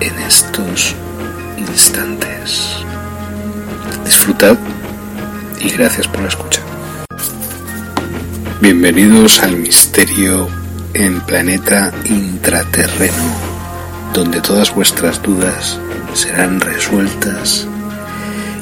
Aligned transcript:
en 0.00 0.18
estos 0.20 0.94
instantes. 1.56 2.76
Disfrutad 4.04 4.56
y 5.60 5.70
gracias 5.70 6.06
por 6.06 6.20
la 6.22 6.28
escucha. 6.28 6.60
Bienvenidos 8.60 9.42
al 9.42 9.56
misterio 9.56 10.48
en 10.94 11.20
planeta 11.20 11.92
intraterreno, 12.04 13.34
donde 14.12 14.40
todas 14.40 14.74
vuestras 14.74 15.20
dudas 15.22 15.78
serán 16.14 16.60
resueltas 16.60 17.66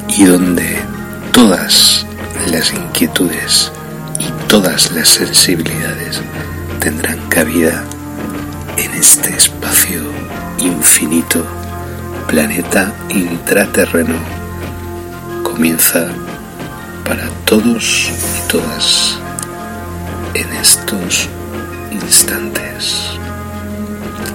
y 0.09 0.25
donde 0.25 0.77
todas 1.31 2.05
las 2.51 2.73
inquietudes 2.73 3.71
y 4.19 4.29
todas 4.47 4.91
las 4.91 5.09
sensibilidades 5.09 6.21
tendrán 6.79 7.19
cabida 7.29 7.83
en 8.77 8.91
este 8.91 9.35
espacio 9.35 10.01
infinito, 10.59 11.45
planeta 12.27 12.93
intraterreno, 13.09 14.15
comienza 15.43 16.07
para 17.05 17.29
todos 17.45 18.09
y 18.09 18.47
todas 18.49 19.19
en 20.33 20.53
estos 20.53 21.29
instantes. 21.91 23.17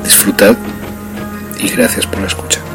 Disfrutad 0.05 0.57
y 1.59 1.69
gracias 1.69 2.07
por 2.07 2.21
la 2.21 2.27
escucha. 2.27 2.72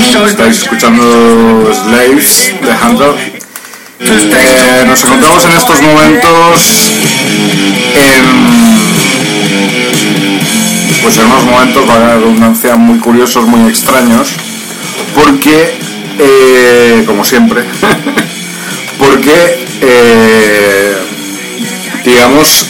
Estáis 0.00 0.62
escuchando 0.62 1.70
Slaves 1.70 2.54
de 2.62 2.70
Hunter. 2.70 3.42
Eh, 4.00 4.84
nos 4.86 5.04
encontramos 5.04 5.44
en 5.44 5.52
estos 5.52 5.82
momentos 5.82 6.90
en, 7.94 8.24
pues 11.02 11.18
en 11.18 11.26
unos 11.26 11.44
momentos, 11.44 11.84
para 11.84 12.14
redundancia, 12.14 12.76
muy 12.76 12.98
curiosos, 13.00 13.46
muy 13.46 13.68
extraños, 13.68 14.30
porque, 15.14 15.78
eh, 16.18 17.04
como 17.06 17.22
siempre, 17.22 17.62
porque, 18.98 19.66
eh, 19.82 20.96
digamos, 22.02 22.66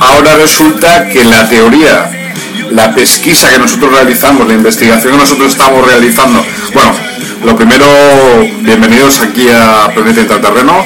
ahora 0.00 0.36
resulta 0.36 1.10
que 1.10 1.24
la 1.24 1.46
teoría 1.46 2.23
la 2.70 2.94
pesquisa 2.94 3.50
que 3.50 3.58
nosotros 3.58 3.92
realizamos, 3.92 4.46
la 4.46 4.54
investigación 4.54 5.12
que 5.12 5.18
nosotros 5.18 5.52
estamos 5.52 5.86
realizando. 5.86 6.44
Bueno, 6.72 6.94
lo 7.44 7.56
primero, 7.56 7.86
bienvenidos 8.60 9.20
aquí 9.20 9.48
a 9.48 9.90
Planeta 9.94 10.20
Intraterreno. 10.20 10.84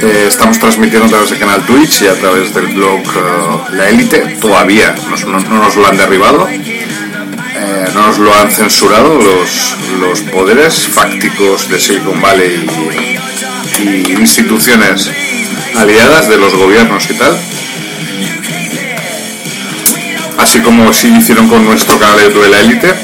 Eh, 0.00 0.26
estamos 0.28 0.58
transmitiendo 0.58 1.06
a 1.06 1.10
través 1.10 1.30
del 1.30 1.38
canal 1.38 1.62
Twitch 1.62 2.02
y 2.02 2.06
a 2.08 2.14
través 2.14 2.52
del 2.54 2.66
blog 2.66 3.00
eh, 3.00 3.76
La 3.76 3.88
Élite. 3.88 4.36
Todavía 4.40 4.94
no, 5.26 5.40
no 5.40 5.58
nos 5.62 5.76
lo 5.76 5.86
han 5.86 5.96
derribado, 5.96 6.46
eh, 6.48 7.88
no 7.94 8.06
nos 8.06 8.18
lo 8.18 8.34
han 8.34 8.50
censurado 8.50 9.18
los, 9.18 9.76
los 10.00 10.20
poderes 10.30 10.86
fácticos 10.88 11.68
de 11.70 11.80
Silicon 11.80 12.20
Valley 12.20 12.66
y 13.78 14.12
instituciones 14.12 15.10
aliadas 15.76 16.28
de 16.28 16.36
los 16.38 16.54
gobiernos 16.54 17.08
y 17.10 17.14
tal 17.14 17.38
como 20.62 20.92
sí 20.92 21.08
hicieron 21.16 21.48
con 21.48 21.64
nuestro 21.64 21.98
canal 21.98 22.16
de 22.18 22.24
YouTube 22.24 22.42
de 22.44 22.48
la 22.50 22.60
élite, 22.60 22.94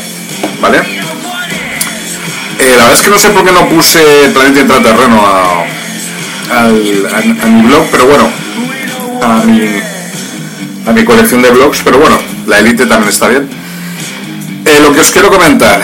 ¿vale? 0.61 0.79
Eh, 2.59 2.71
la 2.77 2.85
verdad 2.85 2.93
es 2.95 3.01
que 3.01 3.11
no 3.11 3.19
sé 3.19 3.29
por 3.31 3.45
qué 3.45 3.53
no 3.53 3.69
puse 3.69 3.99
Planeta 4.33 4.61
Intraterreno 4.61 5.21
a, 5.27 5.65
a- 6.65 6.69
mi 7.49 7.63
blog, 7.63 7.87
pero 7.91 8.07
bueno, 8.07 8.29
a 9.23 9.45
mi, 9.45 9.61
a 10.87 10.93
mi 10.93 11.05
colección 11.05 11.43
de 11.43 11.51
blogs, 11.51 11.81
pero 11.85 11.99
bueno, 11.99 12.19
la 12.47 12.59
élite 12.59 12.87
también 12.87 13.09
está 13.11 13.29
bien. 13.29 13.49
Eh, 14.65 14.79
lo 14.81 14.93
que 14.93 15.01
os 15.01 15.11
quiero 15.11 15.29
comentar, 15.31 15.81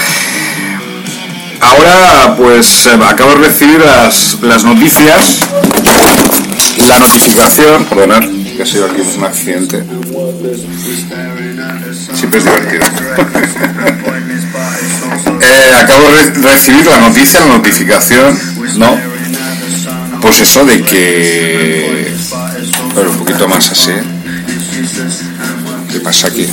ahora 1.61 2.37
pues 2.37 2.87
eh, 2.87 2.99
acabo 3.09 3.31
de 3.35 3.49
recibir 3.49 3.81
las, 3.81 4.39
las 4.43 4.63
noticias, 4.65 5.39
la 6.87 6.99
notificación, 7.01 7.85
perdonad, 7.87 8.23
que 8.59 8.65
ha 8.65 8.67
sido 8.67 8.87
aquí 8.87 9.01
un 9.17 9.25
accidente. 9.25 9.85
Siempre 12.13 12.41
es 12.41 12.45
divertido. 12.45 12.85
Eh, 15.41 15.75
acabo 15.81 16.11
de 16.11 16.25
re- 16.25 16.51
recibir 16.51 16.85
la 16.87 16.99
noticia, 16.99 17.41
la 17.41 17.57
notificación, 17.59 18.37
¿no? 18.77 18.99
Pues 20.21 20.41
eso 20.41 20.65
de 20.65 20.83
que... 20.83 22.13
Pero 22.95 23.11
un 23.11 23.19
poquito 23.19 23.47
más 23.49 23.71
así. 23.71 23.93
¿Qué 25.93 26.01
pasa 26.01 26.27
aquí? 26.29 26.47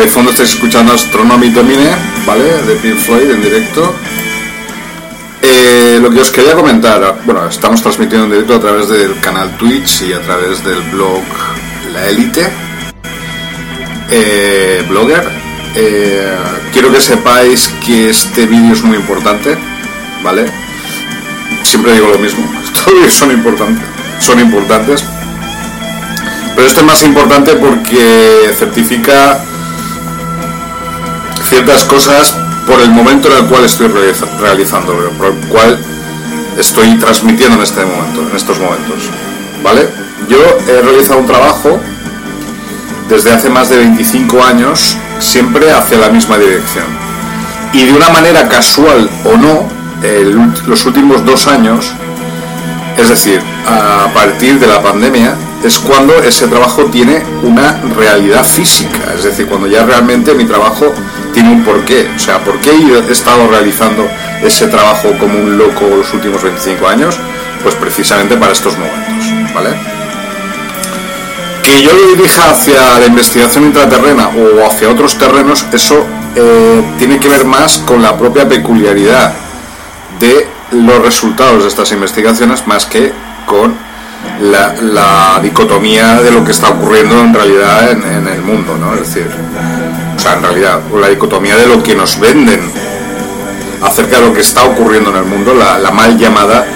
De 0.00 0.06
fondo 0.06 0.30
estáis 0.30 0.54
escuchando 0.54 0.94
Astronomy 0.94 1.50
Domine, 1.50 1.90
¿vale? 2.24 2.62
De 2.62 2.74
Pink 2.76 2.96
Floyd 2.96 3.32
en 3.32 3.42
directo. 3.42 3.94
Eh, 5.42 5.98
lo 6.00 6.10
que 6.10 6.20
os 6.20 6.30
quería 6.30 6.54
comentar, 6.54 7.18
bueno, 7.26 7.46
estamos 7.46 7.82
transmitiendo 7.82 8.24
en 8.24 8.30
directo 8.32 8.54
a 8.54 8.60
través 8.60 8.88
del 8.88 9.20
canal 9.20 9.58
Twitch 9.58 10.04
y 10.08 10.14
a 10.14 10.22
través 10.22 10.64
del 10.64 10.80
blog 10.90 11.20
La 11.92 12.08
Élite, 12.08 12.48
eh, 14.10 14.82
blogger. 14.88 15.28
Eh, 15.76 16.34
quiero 16.72 16.90
que 16.90 17.00
sepáis 17.02 17.70
que 17.84 18.08
este 18.08 18.46
vídeo 18.46 18.72
es 18.72 18.82
muy 18.82 18.96
importante, 18.96 19.54
¿vale? 20.24 20.46
Siempre 21.62 21.92
digo 21.92 22.08
lo 22.08 22.18
mismo, 22.18 22.50
estos 22.64 22.86
vídeos 22.86 23.12
son 23.12 23.32
importantes, 23.32 23.84
son 24.18 24.40
importantes, 24.40 25.04
pero 26.56 26.66
este 26.66 26.80
es 26.80 26.86
más 26.86 27.02
importante 27.02 27.52
porque 27.56 28.50
certifica 28.58 29.44
ciertas 31.50 31.84
cosas 31.84 32.34
por 32.66 32.80
el 32.80 32.90
momento 32.90 33.28
en 33.30 33.38
el 33.44 33.44
cual 33.50 33.64
estoy 33.64 33.88
realiza- 33.88 34.26
realizándolo, 34.40 35.10
por 35.10 35.26
el 35.26 35.34
cual 35.48 35.78
estoy 36.58 36.94
transmitiendo 36.96 37.56
en 37.56 37.62
este 37.62 37.84
momento, 37.84 38.22
en 38.30 38.36
estos 38.36 38.58
momentos. 38.58 39.10
¿Vale? 39.62 39.88
Yo 40.28 40.38
he 40.68 40.80
realizado 40.80 41.20
un 41.20 41.26
trabajo 41.26 41.78
desde 43.08 43.32
hace 43.32 43.50
más 43.50 43.68
de 43.68 43.78
25 43.78 44.42
años, 44.44 44.96
siempre 45.18 45.70
hacia 45.72 45.98
la 45.98 46.08
misma 46.08 46.38
dirección. 46.38 46.84
Y 47.72 47.84
de 47.84 47.92
una 47.92 48.08
manera 48.10 48.48
casual 48.48 49.10
o 49.24 49.36
no, 49.36 49.68
los 50.66 50.86
últimos 50.86 51.24
dos 51.26 51.46
años, 51.48 51.92
es 52.96 53.08
decir, 53.08 53.40
a 53.66 54.08
partir 54.14 54.58
de 54.58 54.66
la 54.66 54.80
pandemia, 54.82 55.34
es 55.64 55.78
cuando 55.78 56.14
ese 56.22 56.46
trabajo 56.48 56.84
tiene 56.86 57.22
una 57.42 57.78
realidad 57.96 58.44
física, 58.44 59.12
es 59.16 59.24
decir, 59.24 59.46
cuando 59.46 59.66
ya 59.66 59.84
realmente 59.84 60.32
mi 60.34 60.44
trabajo 60.46 60.92
tiene 61.40 61.54
un. 61.54 61.70
O 62.14 62.18
sea, 62.18 62.38
¿por 62.44 62.60
qué 62.60 62.70
he 62.70 63.12
estado 63.12 63.48
realizando 63.48 64.06
ese 64.42 64.66
trabajo 64.68 65.08
como 65.18 65.38
un 65.38 65.56
loco 65.56 65.86
los 65.88 66.12
últimos 66.12 66.42
25 66.42 66.86
años? 66.86 67.16
Pues 67.62 67.74
precisamente 67.74 68.36
para 68.36 68.52
estos 68.52 68.76
momentos, 68.76 69.54
¿vale? 69.54 69.70
Que 71.62 71.82
yo 71.82 71.92
lo 71.92 72.16
dirija 72.16 72.50
hacia 72.50 72.98
la 72.98 73.06
investigación 73.06 73.64
intraterrena 73.64 74.28
o 74.28 74.66
hacia 74.66 74.90
otros 74.90 75.16
terrenos, 75.18 75.64
eso 75.72 76.06
eh, 76.36 76.82
tiene 76.98 77.18
que 77.18 77.28
ver 77.28 77.44
más 77.44 77.78
con 77.78 78.02
la 78.02 78.16
propia 78.16 78.48
peculiaridad 78.48 79.32
de 80.18 80.46
los 80.72 81.02
resultados 81.02 81.62
de 81.62 81.68
estas 81.68 81.90
investigaciones 81.92 82.66
más 82.66 82.86
que 82.86 83.12
con 83.46 83.74
la, 84.40 85.38
dicotomía 85.42 86.20
de 86.22 86.30
lo 86.30 86.44
que 86.44 86.52
está 86.52 86.70
ocurriendo 86.70 87.20
en 87.20 87.34
realidad 87.34 87.90
en, 87.90 88.28
el 88.28 88.42
mundo, 88.42 88.76
¿no? 88.78 88.94
Es 88.94 89.00
decir, 89.00 89.26
o 90.16 90.18
sea, 90.18 90.34
en 90.34 90.42
realidad, 90.42 90.80
la 90.98 91.08
dicotomía 91.08 91.56
de 91.56 91.66
lo 91.66 91.82
que 91.82 91.94
nos 91.94 92.18
venden 92.18 92.60
acerca 93.82 94.20
de 94.20 94.28
lo 94.28 94.34
que 94.34 94.40
está 94.40 94.64
ocurriendo 94.64 95.10
en 95.10 95.16
el 95.16 95.24
mundo, 95.24 95.54
la, 95.54 95.90
mal 95.90 96.18
llamada, 96.18 96.66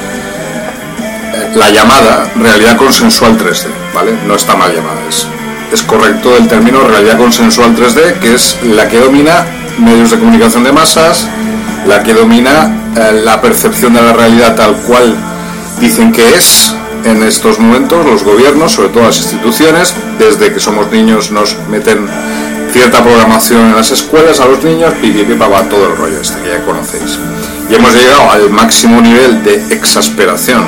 la 1.55 1.71
llamada 1.71 2.31
realidad 2.37 2.77
consensual 2.77 3.37
3D, 3.39 3.67
¿vale? 3.95 4.13
No 4.27 4.35
está 4.35 4.57
mal 4.57 4.75
llamada, 4.75 5.01
es, 5.09 5.27
es 5.73 5.83
correcto 5.83 6.37
el 6.37 6.49
término 6.49 6.81
realidad 6.87 7.19
consensual 7.19 7.77
3D, 7.77 8.19
que 8.21 8.35
es 8.35 8.59
la 8.63 8.89
que 8.89 9.01
domina 9.01 9.45
medios 9.79 10.11
de 10.11 10.19
comunicación 10.19 10.65
de 10.65 10.73
masas, 10.73 11.29
la 11.87 12.03
que 12.03 12.15
domina 12.15 12.71
eh, 12.97 13.21
la 13.25 13.41
percepción 13.41 13.93
de 13.93 14.03
la 14.03 14.13
realidad 14.13 14.55
tal 14.55 14.75
cual 14.77 15.15
dicen 15.81 16.13
que 16.13 16.35
es 16.35 16.75
en 17.05 17.23
estos 17.23 17.59
momentos 17.59 18.05
los 18.05 18.25
gobiernos, 18.25 18.73
sobre 18.73 18.89
todo 18.89 19.05
las 19.05 19.19
instituciones, 19.19 19.95
desde 20.19 20.53
que 20.53 20.61
somos 20.61 20.91
niños 20.91 21.31
nos 21.31 21.57
meten 21.69 22.09
cierta 22.73 23.03
programación 23.03 23.67
en 23.67 23.77
las 23.77 23.91
escuelas 23.91 24.41
a 24.41 24.47
los 24.47 24.65
niños, 24.65 24.93
pipi, 25.01 25.23
va 25.35 25.63
todo 25.69 25.87
el 25.87 25.97
rollo 25.97 26.21
este 26.21 26.41
que 26.43 26.49
ya 26.49 26.65
conocéis. 26.65 27.19
Y 27.71 27.75
hemos 27.75 27.95
llegado 27.95 28.31
al 28.31 28.51
máximo 28.51 29.01
nivel 29.01 29.45
de 29.45 29.55
exasperación 29.75 30.65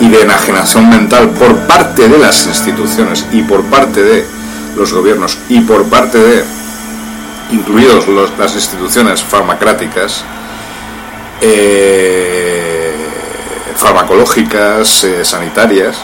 y 0.00 0.08
de 0.08 0.22
enajenación 0.22 0.88
mental 0.88 1.30
por 1.30 1.54
parte 1.66 2.08
de 2.08 2.18
las 2.18 2.46
instituciones 2.46 3.26
y 3.32 3.42
por 3.42 3.62
parte 3.64 4.02
de 4.02 4.24
los 4.76 4.92
gobiernos 4.92 5.38
y 5.48 5.60
por 5.60 5.84
parte 5.84 6.18
de, 6.18 6.44
incluidos 7.52 8.06
las 8.38 8.54
instituciones 8.54 9.22
farmacráticas, 9.22 10.24
eh, 11.40 12.57
farmacológicas, 13.78 15.04
eh, 15.04 15.24
sanitarias, 15.24 15.96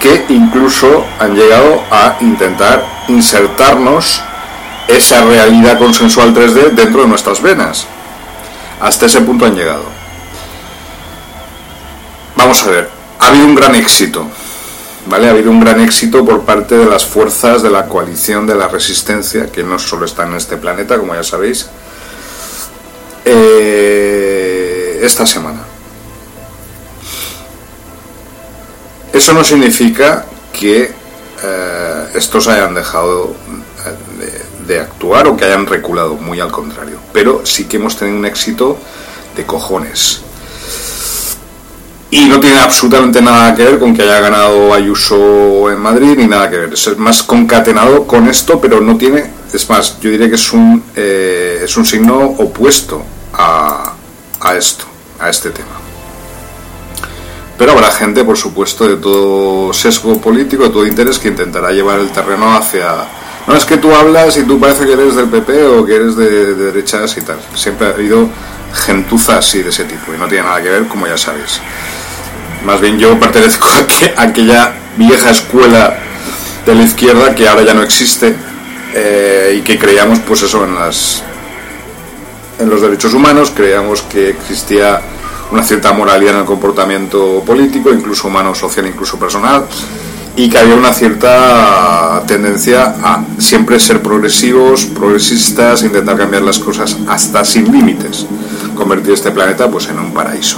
que 0.00 0.24
incluso 0.28 1.04
han 1.18 1.34
llegado 1.34 1.82
a 1.90 2.16
intentar 2.20 2.84
insertarnos 3.08 4.22
esa 4.88 5.24
realidad 5.24 5.78
consensual 5.78 6.32
3D 6.32 6.70
dentro 6.70 7.02
de 7.02 7.08
nuestras 7.08 7.42
venas. 7.42 7.86
Hasta 8.80 9.06
ese 9.06 9.20
punto 9.20 9.46
han 9.46 9.54
llegado. 9.54 9.84
Vamos 12.36 12.62
a 12.64 12.70
ver, 12.70 12.88
ha 13.18 13.28
habido 13.28 13.46
un 13.46 13.54
gran 13.54 13.74
éxito, 13.74 14.26
¿vale? 15.06 15.28
Ha 15.28 15.30
habido 15.30 15.50
un 15.50 15.60
gran 15.60 15.80
éxito 15.80 16.24
por 16.24 16.42
parte 16.42 16.76
de 16.76 16.86
las 16.86 17.04
fuerzas 17.04 17.62
de 17.62 17.70
la 17.70 17.86
coalición 17.86 18.46
de 18.46 18.54
la 18.54 18.68
resistencia, 18.68 19.50
que 19.50 19.62
no 19.62 19.78
solo 19.78 20.06
están 20.06 20.30
en 20.30 20.36
este 20.36 20.56
planeta, 20.56 20.98
como 20.98 21.14
ya 21.14 21.22
sabéis, 21.22 21.68
eh, 23.24 25.00
esta 25.02 25.26
semana. 25.26 25.61
Eso 29.12 29.34
no 29.34 29.44
significa 29.44 30.24
que 30.52 30.90
eh, 31.44 32.06
estos 32.14 32.48
hayan 32.48 32.74
dejado 32.74 33.34
eh, 34.20 34.42
de, 34.66 34.80
actuar 34.80 35.26
o 35.26 35.36
que 35.36 35.44
hayan 35.44 35.66
reculado, 35.66 36.14
muy 36.14 36.40
al 36.40 36.50
contrario. 36.50 36.98
Pero 37.12 37.44
sí 37.44 37.64
que 37.66 37.76
hemos 37.76 37.96
tenido 37.96 38.18
un 38.18 38.24
éxito 38.24 38.78
de 39.36 39.44
cojones. 39.44 40.22
Y 42.10 42.26
no 42.26 42.40
tiene 42.40 42.58
absolutamente 42.58 43.20
nada 43.20 43.54
que 43.54 43.64
ver 43.64 43.78
con 43.78 43.94
que 43.94 44.02
haya 44.02 44.20
ganado 44.20 44.72
Ayuso 44.72 45.70
en 45.70 45.80
Madrid, 45.80 46.14
ni 46.16 46.26
nada 46.26 46.48
que 46.48 46.58
ver. 46.58 46.72
Es 46.72 46.96
más 46.98 47.22
concatenado 47.22 48.06
con 48.06 48.28
esto, 48.28 48.60
pero 48.60 48.80
no 48.80 48.96
tiene. 48.96 49.30
Es 49.52 49.68
más, 49.68 49.98
yo 50.00 50.10
diría 50.10 50.28
que 50.28 50.36
es 50.36 50.52
un, 50.52 50.82
eh, 50.94 51.60
es 51.64 51.76
un 51.76 51.84
signo 51.84 52.18
opuesto 52.38 53.02
a, 53.34 53.94
a 54.40 54.54
esto, 54.54 54.84
a 55.18 55.28
este 55.28 55.50
tema. 55.50 55.81
Pero 57.62 57.74
habrá 57.74 57.92
gente, 57.92 58.24
por 58.24 58.36
supuesto, 58.36 58.88
de 58.88 58.96
todo 58.96 59.72
sesgo 59.72 60.20
político, 60.20 60.64
de 60.64 60.70
todo 60.70 60.84
interés, 60.84 61.20
que 61.20 61.28
intentará 61.28 61.70
llevar 61.70 62.00
el 62.00 62.10
terreno 62.10 62.52
hacia... 62.56 63.06
No 63.46 63.54
es 63.54 63.64
que 63.64 63.76
tú 63.76 63.94
hablas 63.94 64.36
y 64.36 64.42
tú 64.42 64.58
parece 64.58 64.84
que 64.84 64.94
eres 64.94 65.14
del 65.14 65.28
PP 65.28 65.66
o 65.66 65.86
que 65.86 65.94
eres 65.94 66.16
de, 66.16 66.54
derechas 66.56 67.16
y 67.16 67.20
tal. 67.20 67.38
Siempre 67.54 67.86
ha 67.86 67.90
habido 67.90 68.28
gentuza 68.74 69.38
así 69.38 69.62
de 69.62 69.70
ese 69.70 69.84
tipo 69.84 70.12
y 70.12 70.18
no 70.18 70.26
tiene 70.26 70.42
nada 70.42 70.60
que 70.60 70.70
ver, 70.70 70.88
como 70.88 71.06
ya 71.06 71.16
sabéis. 71.16 71.60
Más 72.66 72.80
bien 72.80 72.98
yo 72.98 73.16
pertenezco 73.20 73.68
a, 73.68 74.22
aquella 74.24 74.72
vieja 74.96 75.30
escuela 75.30 75.96
de 76.66 76.74
la 76.74 76.82
izquierda 76.82 77.32
que 77.32 77.48
ahora 77.48 77.62
ya 77.62 77.74
no 77.74 77.84
existe 77.84 78.34
eh, 78.92 79.54
y 79.56 79.60
que 79.60 79.78
creíamos 79.78 80.18
pues 80.18 80.42
eso 80.42 80.64
en 80.64 80.74
las 80.74 81.22
en 82.58 82.68
los 82.68 82.82
derechos 82.82 83.14
humanos 83.14 83.52
creíamos 83.54 84.02
que 84.02 84.30
existía 84.30 85.00
una 85.52 85.62
cierta 85.62 85.92
moralidad 85.92 86.34
en 86.34 86.40
el 86.40 86.46
comportamiento 86.46 87.42
político, 87.44 87.92
incluso 87.92 88.28
humano, 88.28 88.54
social, 88.54 88.86
incluso 88.86 89.18
personal, 89.18 89.66
y 90.34 90.48
que 90.48 90.58
había 90.58 90.74
una 90.74 90.94
cierta 90.94 92.22
tendencia 92.26 92.94
a 93.02 93.22
siempre 93.38 93.78
ser 93.78 94.00
progresivos, 94.00 94.86
progresistas, 94.86 95.82
intentar 95.82 96.16
cambiar 96.16 96.42
las 96.42 96.58
cosas 96.58 96.96
hasta 97.06 97.44
sin 97.44 97.70
límites, 97.70 98.26
convertir 98.74 99.12
este 99.12 99.30
planeta 99.30 99.70
pues 99.70 99.88
en 99.88 99.98
un 99.98 100.14
paraíso, 100.14 100.56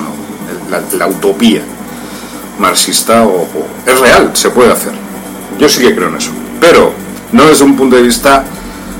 la, 0.70 1.08
utopía 1.08 1.62
marxista 2.60 3.24
o, 3.24 3.48
es 3.84 3.98
real, 3.98 4.30
se 4.34 4.50
puede 4.50 4.70
hacer. 4.70 4.92
Yo 5.58 5.68
sí 5.68 5.80
que 5.80 5.94
creo 5.94 6.08
en 6.08 6.16
eso, 6.16 6.30
pero 6.60 6.92
no 7.32 7.46
desde 7.46 7.64
un 7.64 7.74
punto 7.74 7.96
de 7.96 8.02
vista 8.02 8.44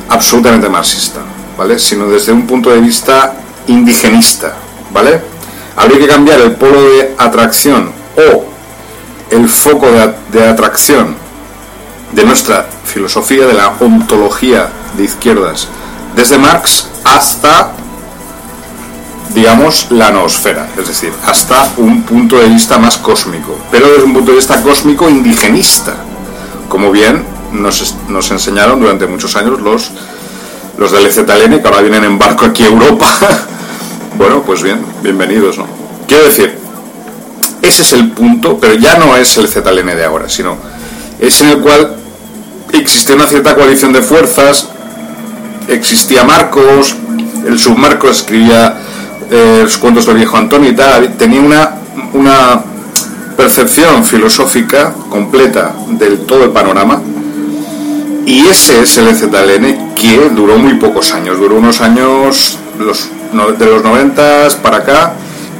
absolutamente 0.08 0.68
marxista, 0.68 1.20
¿vale? 1.56 1.78
Sino 1.78 2.08
desde 2.08 2.32
un 2.32 2.48
punto 2.48 2.70
de 2.70 2.80
vista 2.80 3.36
indigenista, 3.68 4.56
¿vale? 4.92 5.33
Habría 5.76 5.98
que 5.98 6.06
cambiar 6.06 6.40
el 6.40 6.52
polo 6.52 6.82
de 6.82 7.14
atracción 7.18 7.90
o 8.16 8.44
el 9.30 9.48
foco 9.48 9.86
de, 10.32 10.48
atracción 10.48 11.16
de 12.12 12.24
nuestra 12.24 12.66
filosofía, 12.84 13.46
de 13.46 13.54
la 13.54 13.74
ontología 13.80 14.68
de 14.96 15.04
izquierdas, 15.04 15.68
desde 16.14 16.38
Marx 16.38 16.88
hasta, 17.02 17.72
digamos, 19.34 19.88
la 19.90 20.10
noosfera, 20.10 20.68
es 20.78 20.86
decir, 20.86 21.12
hasta 21.26 21.72
un 21.76 22.02
punto 22.02 22.38
de 22.38 22.48
vista 22.48 22.78
más 22.78 22.98
cósmico, 22.98 23.58
pero 23.70 23.88
desde 23.88 24.04
un 24.04 24.14
punto 24.14 24.30
de 24.30 24.36
vista 24.36 24.62
cósmico 24.62 25.08
indigenista, 25.08 25.96
como 26.68 26.92
bien 26.92 27.24
nos, 27.52 27.96
nos 28.08 28.30
enseñaron 28.30 28.80
durante 28.80 29.06
muchos 29.06 29.34
años 29.34 29.60
los, 29.60 29.90
los 30.78 30.92
del 30.92 31.06
EZLN, 31.06 31.60
que 31.60 31.68
ahora 31.68 31.80
vienen 31.80 32.04
en 32.04 32.18
barco 32.18 32.44
aquí 32.44 32.62
a 32.62 32.68
Europa 32.68 33.06
Bueno, 34.16 34.42
pues 34.42 34.62
bien, 34.62 34.78
bienvenidos, 35.02 35.58
¿no? 35.58 35.66
Quiero 36.06 36.24
decir, 36.24 36.56
ese 37.62 37.82
es 37.82 37.92
el 37.94 38.10
punto, 38.12 38.58
pero 38.60 38.74
ya 38.74 38.96
no 38.96 39.16
es 39.16 39.36
el 39.38 39.48
ZLN 39.48 39.86
de 39.86 40.04
ahora, 40.04 40.28
sino 40.28 40.56
es 41.18 41.40
en 41.40 41.48
el 41.48 41.58
cual 41.58 41.96
existía 42.72 43.16
una 43.16 43.26
cierta 43.26 43.56
coalición 43.56 43.92
de 43.92 44.02
fuerzas, 44.02 44.68
existía 45.66 46.22
Marcos, 46.22 46.94
el 47.44 47.58
submarcos 47.58 48.18
escribía 48.18 48.76
eh, 49.30 49.60
los 49.64 49.78
cuentos 49.78 50.06
del 50.06 50.16
viejo 50.16 50.36
Antonio 50.36 50.70
y 50.70 50.76
tal, 50.76 51.16
tenía 51.16 51.40
una, 51.40 51.74
una 52.12 52.62
percepción 53.36 54.04
filosófica 54.04 54.94
completa 55.10 55.74
del 55.88 56.20
todo 56.20 56.44
el 56.44 56.50
panorama. 56.50 57.02
Y 58.26 58.46
ese 58.46 58.82
es 58.82 58.96
el 58.96 59.14
ZLN 59.14 59.94
que 59.96 60.30
duró 60.30 60.56
muy 60.56 60.74
pocos 60.74 61.12
años, 61.12 61.38
duró 61.38 61.56
unos 61.56 61.80
años, 61.80 62.58
los 62.78 63.10
de 63.34 63.66
los 63.66 63.82
90 63.82 64.48
para 64.62 64.78
acá, 64.78 65.12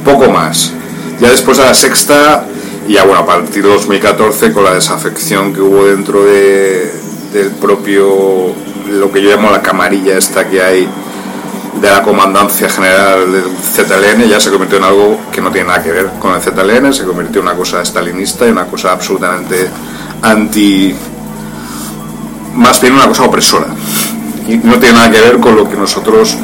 poco 0.05 0.29
más. 0.31 0.71
Ya 1.19 1.29
después 1.29 1.59
a 1.59 1.65
la 1.65 1.73
sexta, 1.73 2.45
y 2.87 2.93
ya 2.93 3.03
bueno, 3.03 3.19
a 3.19 3.25
partir 3.25 3.63
de 3.63 3.69
2014, 3.69 4.53
con 4.53 4.63
la 4.63 4.73
desafección 4.73 5.53
que 5.53 5.59
hubo 5.59 5.85
dentro 5.85 6.23
de, 6.23 6.91
del 7.33 7.51
propio, 7.51 8.53
lo 8.89 9.11
que 9.11 9.21
yo 9.21 9.29
llamo 9.29 9.51
la 9.51 9.61
camarilla 9.61 10.17
esta 10.17 10.47
que 10.49 10.61
hay 10.61 10.87
de 11.81 11.89
la 11.89 12.01
comandancia 12.01 12.69
general 12.69 13.31
del 13.31 13.43
ZLN, 13.43 14.29
ya 14.29 14.39
se 14.39 14.49
convirtió 14.49 14.77
en 14.77 14.85
algo 14.85 15.19
que 15.31 15.41
no 15.41 15.51
tiene 15.51 15.67
nada 15.67 15.83
que 15.83 15.91
ver 15.91 16.11
con 16.19 16.33
el 16.33 16.41
ZLN, 16.41 16.93
se 16.93 17.03
convirtió 17.03 17.41
en 17.41 17.47
una 17.47 17.57
cosa 17.57 17.83
stalinista 17.83 18.47
y 18.47 18.51
una 18.51 18.65
cosa 18.65 18.93
absolutamente 18.93 19.69
anti. 20.21 20.95
más 22.55 22.79
bien 22.79 22.93
una 22.93 23.07
cosa 23.07 23.23
opresora. 23.23 23.67
Y 24.47 24.57
no 24.57 24.79
tiene 24.79 24.93
nada 24.93 25.11
que 25.11 25.19
ver 25.19 25.39
con 25.39 25.55
lo 25.55 25.69
que 25.69 25.75
nosotros 25.75 26.37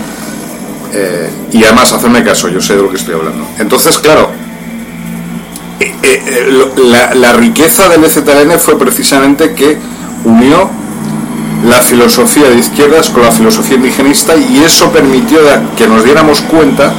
eh, 0.94 1.30
y 1.52 1.64
además, 1.64 1.94
hacerme 1.94 2.24
caso, 2.24 2.50
yo 2.50 2.62
sé 2.62 2.76
de 2.76 2.82
lo 2.82 2.90
que 2.90 2.98
estoy 2.98 3.16
hablando. 3.16 3.46
Entonces, 3.60 3.98
claro, 4.00 4.30
eh, 5.80 5.96
eh, 6.04 7.14
la, 7.16 7.34
riqueza 7.34 7.88
del 7.90 8.04
EZLN 8.04 8.60
fue 8.60 8.78
precisamente 8.78 9.54
que 9.54 9.78
unió 10.26 10.70
la 11.68 11.82
filosofía 11.82 12.50
de 12.50 12.58
izquierdas 12.58 13.10
con 13.10 13.24
la 13.24 13.32
filosofía 13.32 13.78
indigenista 13.78 14.36
y 14.36 14.60
eso 14.60 14.92
permitió 14.92 15.40
que 15.78 15.88
nos 15.88 16.04
diéramos 16.04 16.42
cuenta 16.42 16.94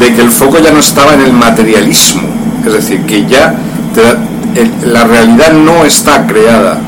de 0.00 0.14
que 0.14 0.20
el 0.22 0.30
foco 0.30 0.58
ya 0.58 0.72
no 0.72 0.80
estaba 0.80 1.14
en 1.14 1.20
el 1.20 1.32
materialismo, 1.32 2.22
es 2.66 2.72
decir, 2.72 3.02
que 3.02 3.26
ya 3.26 3.54
la 4.84 5.04
realidad 5.04 5.52
no 5.52 5.84
está 5.84 6.26
creada 6.26 6.80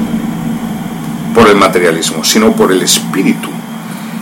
por 1.34 1.48
el 1.48 1.56
materialismo, 1.56 2.24
sino 2.24 2.52
por 2.52 2.72
el 2.72 2.82
espíritu 2.82 3.50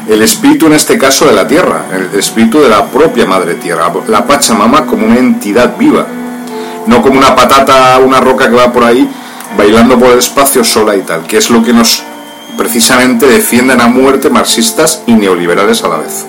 el 0.08 0.22
espíritu 0.22 0.66
en 0.66 0.72
este 0.72 0.96
caso 0.96 1.26
de 1.26 1.32
la 1.32 1.46
tierra, 1.46 1.84
el 1.92 2.18
espíritu 2.18 2.60
de 2.60 2.68
la 2.68 2.86
propia 2.86 3.26
madre 3.26 3.54
tierra, 3.54 3.92
la 4.08 4.26
Pachamama 4.26 4.86
como 4.86 5.06
una 5.06 5.18
entidad 5.18 5.76
viva, 5.76 6.06
no 6.86 7.02
como 7.02 7.18
una 7.18 7.36
patata, 7.36 7.98
una 7.98 8.18
roca 8.18 8.48
que 8.48 8.56
va 8.56 8.72
por 8.72 8.84
ahí 8.84 9.08
bailando 9.56 9.98
por 9.98 10.10
el 10.10 10.18
espacio 10.18 10.64
sola 10.64 10.96
y 10.96 11.02
tal, 11.02 11.26
que 11.26 11.36
es 11.36 11.50
lo 11.50 11.62
que 11.62 11.72
nos 11.72 12.02
precisamente 12.56 13.26
defienden 13.26 13.80
a 13.80 13.88
muerte 13.88 14.30
marxistas 14.30 15.02
y 15.06 15.12
neoliberales 15.12 15.84
a 15.84 15.88
la 15.88 15.98
vez. 15.98 16.24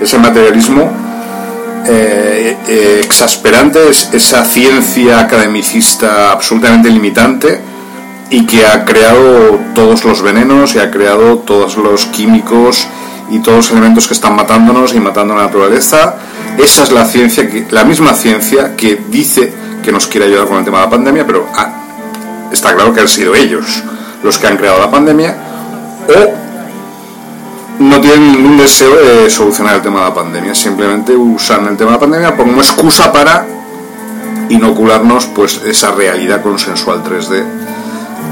Ese 0.00 0.18
materialismo 0.18 0.90
eh, 1.86 2.56
eh, 2.68 3.00
exasperante, 3.04 3.88
es 3.88 4.08
esa 4.12 4.44
ciencia 4.44 5.20
academicista 5.20 6.32
absolutamente 6.32 6.88
limitante 6.88 7.60
y 8.30 8.46
que 8.46 8.66
ha 8.66 8.84
creado 8.84 9.58
todos 9.74 10.04
los 10.04 10.22
venenos 10.22 10.74
y 10.74 10.78
ha 10.78 10.90
creado 10.90 11.38
todos 11.38 11.76
los 11.76 12.06
químicos 12.06 12.86
y 13.30 13.38
todos 13.38 13.58
los 13.58 13.70
elementos 13.70 14.06
que 14.06 14.14
están 14.14 14.34
matándonos 14.34 14.94
y 14.94 15.00
matando 15.00 15.34
la 15.34 15.44
naturaleza. 15.44 16.16
Esa 16.58 16.82
es 16.82 16.92
la 16.92 17.04
ciencia, 17.04 17.48
que, 17.48 17.66
la 17.70 17.84
misma 17.84 18.12
ciencia 18.12 18.76
que 18.76 19.00
dice 19.08 19.52
que 19.82 19.92
nos 19.92 20.06
quiere 20.06 20.26
ayudar 20.26 20.46
con 20.46 20.58
el 20.58 20.64
tema 20.64 20.78
de 20.78 20.84
la 20.84 20.90
pandemia, 20.90 21.26
pero 21.26 21.46
ah, 21.54 21.72
está 22.52 22.74
claro 22.74 22.92
que 22.92 23.00
han 23.00 23.08
sido 23.08 23.34
ellos 23.34 23.82
los 24.22 24.38
que 24.38 24.46
han 24.46 24.56
creado 24.56 24.78
la 24.78 24.90
pandemia 24.90 25.34
o 26.08 26.40
no 27.82 28.00
tienen 28.00 28.32
ningún 28.32 28.58
deseo 28.58 28.94
de 28.94 29.30
solucionar 29.30 29.76
el 29.76 29.82
tema 29.82 30.00
de 30.00 30.04
la 30.06 30.14
pandemia, 30.14 30.54
simplemente 30.54 31.16
usan 31.16 31.66
el 31.66 31.76
tema 31.78 31.92
de 31.92 31.96
la 31.96 32.00
pandemia 32.00 32.36
como 32.36 32.60
excusa 32.60 33.10
para 33.10 33.46
inocularnos 34.50 35.26
pues 35.26 35.62
esa 35.64 35.92
realidad 35.92 36.42
consensual 36.42 37.02
3D 37.02 37.59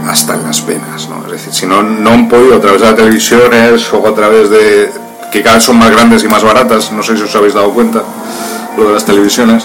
hasta 0.08 0.34
en 0.34 0.44
las 0.44 0.64
venas, 0.66 1.08
¿no? 1.08 1.24
Es 1.26 1.32
decir, 1.32 1.52
si 1.52 1.66
no, 1.66 1.82
no 1.82 2.10
han 2.10 2.28
podido 2.28 2.56
a 2.56 2.60
través 2.60 2.80
de 2.80 2.86
las 2.86 2.96
televisiones 2.96 3.92
o 3.92 4.08
a 4.08 4.14
través 4.14 4.48
de 4.48 4.90
que 5.30 5.42
cada 5.42 5.56
vez 5.56 5.64
son 5.64 5.78
más 5.78 5.90
grandes 5.90 6.24
y 6.24 6.28
más 6.28 6.42
baratas, 6.42 6.90
no 6.92 7.02
sé 7.02 7.16
si 7.16 7.22
os 7.22 7.36
habéis 7.36 7.52
dado 7.52 7.70
cuenta, 7.74 8.02
lo 8.76 8.86
de 8.86 8.94
las 8.94 9.04
televisiones, 9.04 9.64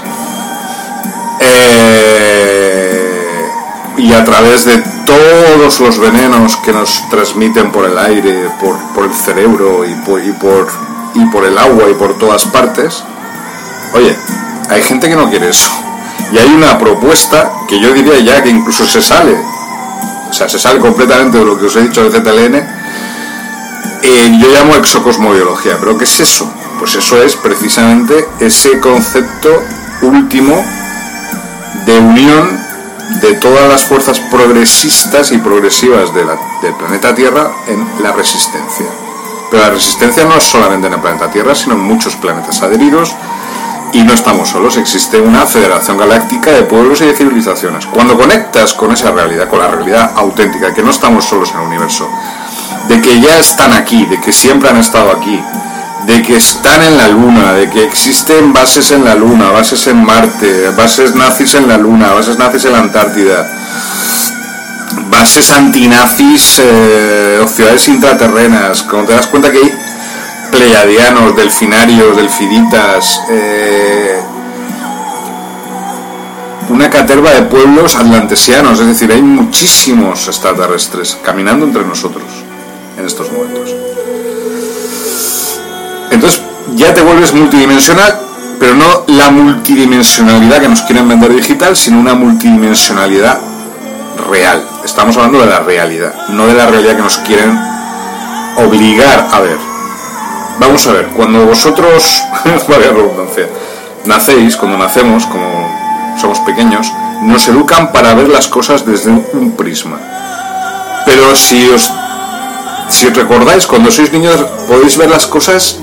eh, 1.40 3.14
y 3.98 4.12
a 4.12 4.26
través 4.26 4.66
de 4.66 4.84
todos 5.06 5.80
los 5.80 6.00
venenos 6.00 6.58
que 6.58 6.74
nos 6.74 7.10
transmiten 7.10 7.72
por 7.72 7.86
el 7.86 7.98
aire, 7.98 8.50
por, 8.60 8.78
por 8.94 9.06
el 9.06 9.14
cerebro 9.14 9.86
y 9.86 9.94
por, 10.06 10.22
y, 10.22 10.32
por, 10.34 10.68
y 11.14 11.26
por 11.28 11.46
el 11.46 11.58
agua 11.58 11.90
y 11.90 11.94
por 11.94 12.18
todas 12.18 12.44
partes, 12.46 13.02
oye, 13.94 14.14
hay 14.70 14.82
gente 14.84 15.08
que 15.08 15.16
no 15.16 15.30
quiere 15.30 15.50
eso. 15.50 15.70
Y 16.34 16.38
hay 16.38 16.50
una 16.50 16.78
propuesta 16.80 17.52
que 17.70 17.80
yo 17.80 17.94
diría 17.94 18.20
ya 18.20 18.44
que 18.44 18.50
incluso 18.50 18.86
se 18.86 19.02
sale, 19.02 19.38
o 20.34 20.36
sea, 20.36 20.50
se 20.50 20.58
sale 20.58 20.80
completamente 20.80 21.38
de 21.38 21.46
lo 21.46 21.60
que 21.60 21.68
os 21.68 21.76
he 21.76 21.82
dicho 21.84 22.10
de 22.10 22.10
ZLN, 22.10 22.56
eh, 22.56 24.38
yo 24.42 24.48
llamo 24.50 24.74
exocosmobiología, 24.78 25.78
pero 25.80 25.96
¿qué 25.96 26.06
es 26.06 26.20
eso? 26.22 26.52
Pues 26.80 26.96
eso 26.96 27.22
es 27.22 27.36
precisamente 27.36 28.28
ese 28.40 28.80
concepto 28.80 29.50
último 30.02 30.66
de 31.86 32.00
unión 32.00 32.60
de 33.22 33.34
todas 33.36 33.70
las 33.70 33.84
fuerzas 33.84 34.20
progresistas 34.32 35.32
y 35.32 35.38
progresivas 35.38 36.12
del 36.16 36.74
planeta 36.80 37.14
Tierra 37.14 37.52
en 37.68 37.88
la 38.02 38.12
resistencia. 38.12 38.88
Pero 39.52 39.62
la 39.62 39.70
resistencia 39.70 40.26
no 40.26 40.36
es 40.36 40.44
solamente 40.46 40.88
en 40.88 40.94
el 40.94 41.00
planeta 41.00 41.30
Tierra, 41.30 41.54
sino 41.54 41.76
en 41.76 41.82
muchos 41.82 42.16
planetas 42.16 42.64
adheridos 42.64 43.14
y 43.94 44.04
no 44.04 44.14
estamos 44.14 44.50
solos, 44.50 44.78
existe 44.78 45.22
una 45.22 45.46
federación 45.46 45.98
galáctica 45.98 46.52
de 46.52 46.64
pueblos 46.64 47.00
y 47.02 47.06
de 47.06 47.16
civilizaciones. 47.16 47.86
Cuando 47.86 48.18
conectas 48.18 48.74
con 48.74 48.92
esa 48.92 49.12
realidad, 49.12 49.48
con 49.48 49.60
la 49.60 49.68
realidad 49.68 50.12
auténtica, 50.16 50.74
que 50.74 50.82
no 50.82 50.90
estamos 50.90 51.26
solos 51.26 51.52
en 51.52 51.58
el 51.58 51.68
universo, 51.68 52.10
de 52.88 53.00
que 53.00 53.22
ya 53.22 53.38
están 53.38 53.72
aquí, 53.72 54.06
de 54.06 54.20
que 54.20 54.32
siempre 54.32 54.70
han 54.70 54.78
estado 54.78 55.12
aquí, 55.12 55.40
de 56.08 56.22
que 56.24 56.38
están 56.38 56.82
en 56.82 56.98
la 56.98 57.08
Luna, 57.08 57.54
de 57.54 57.70
que 57.70 57.84
existen 57.84 58.52
bases 58.52 58.92
en 58.92 59.06
la 59.06 59.16
Luna, 59.16 59.52
bases 59.52 59.86
en 59.88 60.04
Marte, 60.04 60.70
bases 60.76 61.16
nazis 61.16 61.54
en 61.54 61.68
la 61.68 61.78
Luna, 61.78 62.14
bases 62.14 62.38
nazis 62.38 62.66
en 62.66 62.74
la 62.74 62.80
Antártida, 62.80 63.48
bases 65.10 65.52
antinazis 65.52 66.60
eh, 66.64 67.46
ciudades 67.48 67.88
intraterrenas, 67.88 68.84
como 68.84 69.06
te 69.06 69.14
das 69.14 69.28
cuenta 69.28 69.52
que 69.52 69.60
hay 69.60 69.83
pleiadianos, 70.54 71.36
delfinarios, 71.36 72.16
delfiditas, 72.16 73.22
eh, 73.30 74.22
una 76.70 76.90
caterva 76.90 77.32
de 77.32 77.42
pueblos 77.44 77.96
atlantesianos, 77.96 78.80
es 78.80 78.88
decir, 78.88 79.12
hay 79.12 79.22
muchísimos 79.24 80.28
extraterrestres 80.28 81.18
caminando 81.24 81.66
entre 81.66 81.84
nosotros 81.84 82.24
en 82.98 83.06
estos 83.06 83.32
momentos. 83.32 83.76
Entonces 86.12 86.42
ya 86.76 86.94
te 86.94 87.02
vuelves 87.02 87.34
multidimensional, 87.34 88.20
pero 88.60 88.76
no 88.76 89.06
la 89.08 89.32
multidimensionalidad 89.32 90.62
que 90.62 90.70
nos 90.70 90.84
quieren 90.84 91.10
vender 91.10 91.34
digital, 91.34 91.76
sino 91.76 92.00
una 92.00 92.14
multidimensionalidad 92.14 93.40
real. 94.30 94.64
Estamos 94.86 95.18
hablando 95.18 95.40
de 95.40 95.48
la 95.48 95.60
realidad, 95.62 96.14
no 96.30 96.46
de 96.46 96.54
la 96.54 96.68
realidad 96.68 96.96
que 96.96 97.02
nos 97.02 97.18
quieren 97.18 97.60
obligar 98.58 99.28
a 99.32 99.40
ver. 99.40 99.73
Vamos 100.60 100.86
a 100.88 100.94
ver, 100.94 101.08
cuando 101.08 101.46
vosotros, 101.46 102.24
vaya 102.68 102.92
redundancia, 102.92 103.48
nacéis, 104.06 104.56
cuando 104.56 104.78
nacemos, 104.78 105.26
como 105.26 106.18
somos 106.20 106.40
pequeños, 106.42 106.92
nos 107.24 107.48
educan 107.48 107.92
para 107.92 108.14
ver 108.14 108.30
las 108.30 108.48
cosas 108.48 108.86
desde 108.86 109.12
un 109.12 109.54
prisma. 109.58 110.00
Pero 111.06 111.36
si 111.36 111.68
os 111.70 111.92
si 112.90 113.10
recordáis, 113.10 113.66
cuando 113.66 113.92
sois 113.92 114.12
niños 114.14 114.40
podéis 114.68 114.98
ver 114.98 115.10
las 115.10 115.26
cosas 115.26 115.80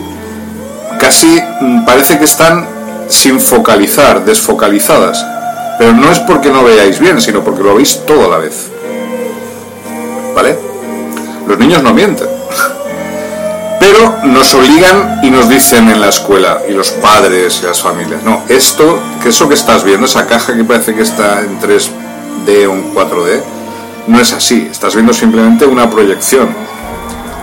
casi 0.99 1.41
mm, 1.61 1.85
parece 1.85 2.19
que 2.19 2.25
están 2.25 2.67
sin 3.09 3.41
focalizar, 3.41 4.25
desfocalizadas. 4.25 5.27
Pero 5.79 5.93
no 5.93 6.11
es 6.11 6.21
porque 6.21 6.51
no 6.51 6.63
veáis 6.63 6.99
bien, 7.01 7.21
sino 7.21 7.43
porque 7.43 7.63
lo 7.63 7.75
veis 7.75 8.01
todo 8.07 8.27
a 8.27 8.29
la 8.29 8.39
vez. 8.39 8.71
¿Vale? 10.35 10.57
Los 11.47 11.59
niños 11.59 11.83
no 11.83 11.93
mienten. 11.93 12.29
Pero 13.93 14.21
nos 14.23 14.55
obligan 14.55 15.19
y 15.21 15.31
nos 15.31 15.49
dicen 15.49 15.89
en 15.89 16.01
la 16.01 16.11
escuela, 16.11 16.61
y 16.69 16.73
los 16.73 16.93
padres 16.93 17.59
y 17.61 17.67
las 17.67 17.83
familias, 17.83 18.23
no, 18.23 18.45
esto, 18.49 19.01
que 19.21 19.31
eso 19.31 19.49
que 19.49 19.55
estás 19.55 19.83
viendo, 19.83 20.07
esa 20.07 20.29
caja 20.29 20.55
que 20.55 20.63
parece 20.63 20.95
que 20.95 21.03
está 21.03 21.41
en 21.41 21.61
3D 21.61 22.69
o 22.69 22.73
en 22.73 22.95
4D, 22.95 23.43
no 24.07 24.21
es 24.21 24.33
así. 24.33 24.69
Estás 24.71 24.95
viendo 24.95 25.13
simplemente 25.13 25.67
una 25.67 25.91
proyección. 25.91 26.55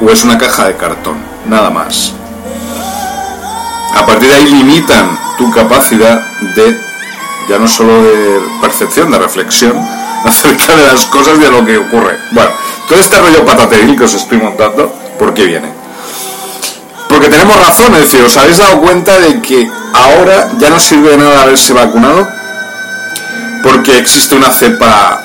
O 0.02 0.10
es 0.10 0.24
una 0.24 0.38
caja 0.38 0.68
de 0.68 0.78
cartón, 0.78 1.18
nada 1.48 1.70
más. 1.70 2.14
A 3.94 4.06
partir 4.06 4.30
de 4.30 4.36
ahí 4.36 4.46
limitan 4.46 5.20
tu 5.38 5.52
capacidad 5.52 6.22
de, 6.56 6.80
ya 7.50 7.60
no 7.60 7.68
solo 7.68 8.04
de 8.04 8.40
percepción, 8.62 9.12
de 9.12 9.20
reflexión 9.20 9.74
acerca 10.24 10.78
de 10.78 10.88
las 10.88 11.08
cosas 11.08 11.40
y 11.40 11.42
de 11.42 11.52
lo 11.52 11.66
que 11.66 11.78
ocurre. 11.78 12.18
Bueno, 12.32 12.52
todo 12.88 13.00
este 13.00 13.20
rollo 13.20 13.46
patateril 13.46 13.98
que 13.98 14.06
os 14.06 14.14
estoy 14.14 14.38
montando, 14.38 14.96
¿por 15.20 15.34
qué 15.34 15.44
viene? 15.44 15.77
Porque 17.10 17.30
tenemos 17.30 17.56
razón, 17.58 17.94
es 17.96 18.02
decir, 18.02 18.22
os 18.22 18.38
habéis 18.38 18.58
dado 18.58 18.82
cuenta 18.82 19.20
de 19.20 19.42
que 19.42 19.70
ahora 19.94 20.50
ya 20.60 20.70
no 20.70 20.80
sirve 20.80 21.12
de 21.12 21.18
nada 21.18 21.44
haberse 21.44 21.74
vacunado, 21.74 22.28
porque 23.64 23.98
existe 23.98 24.36
una 24.36 24.52
cepa 24.52 25.22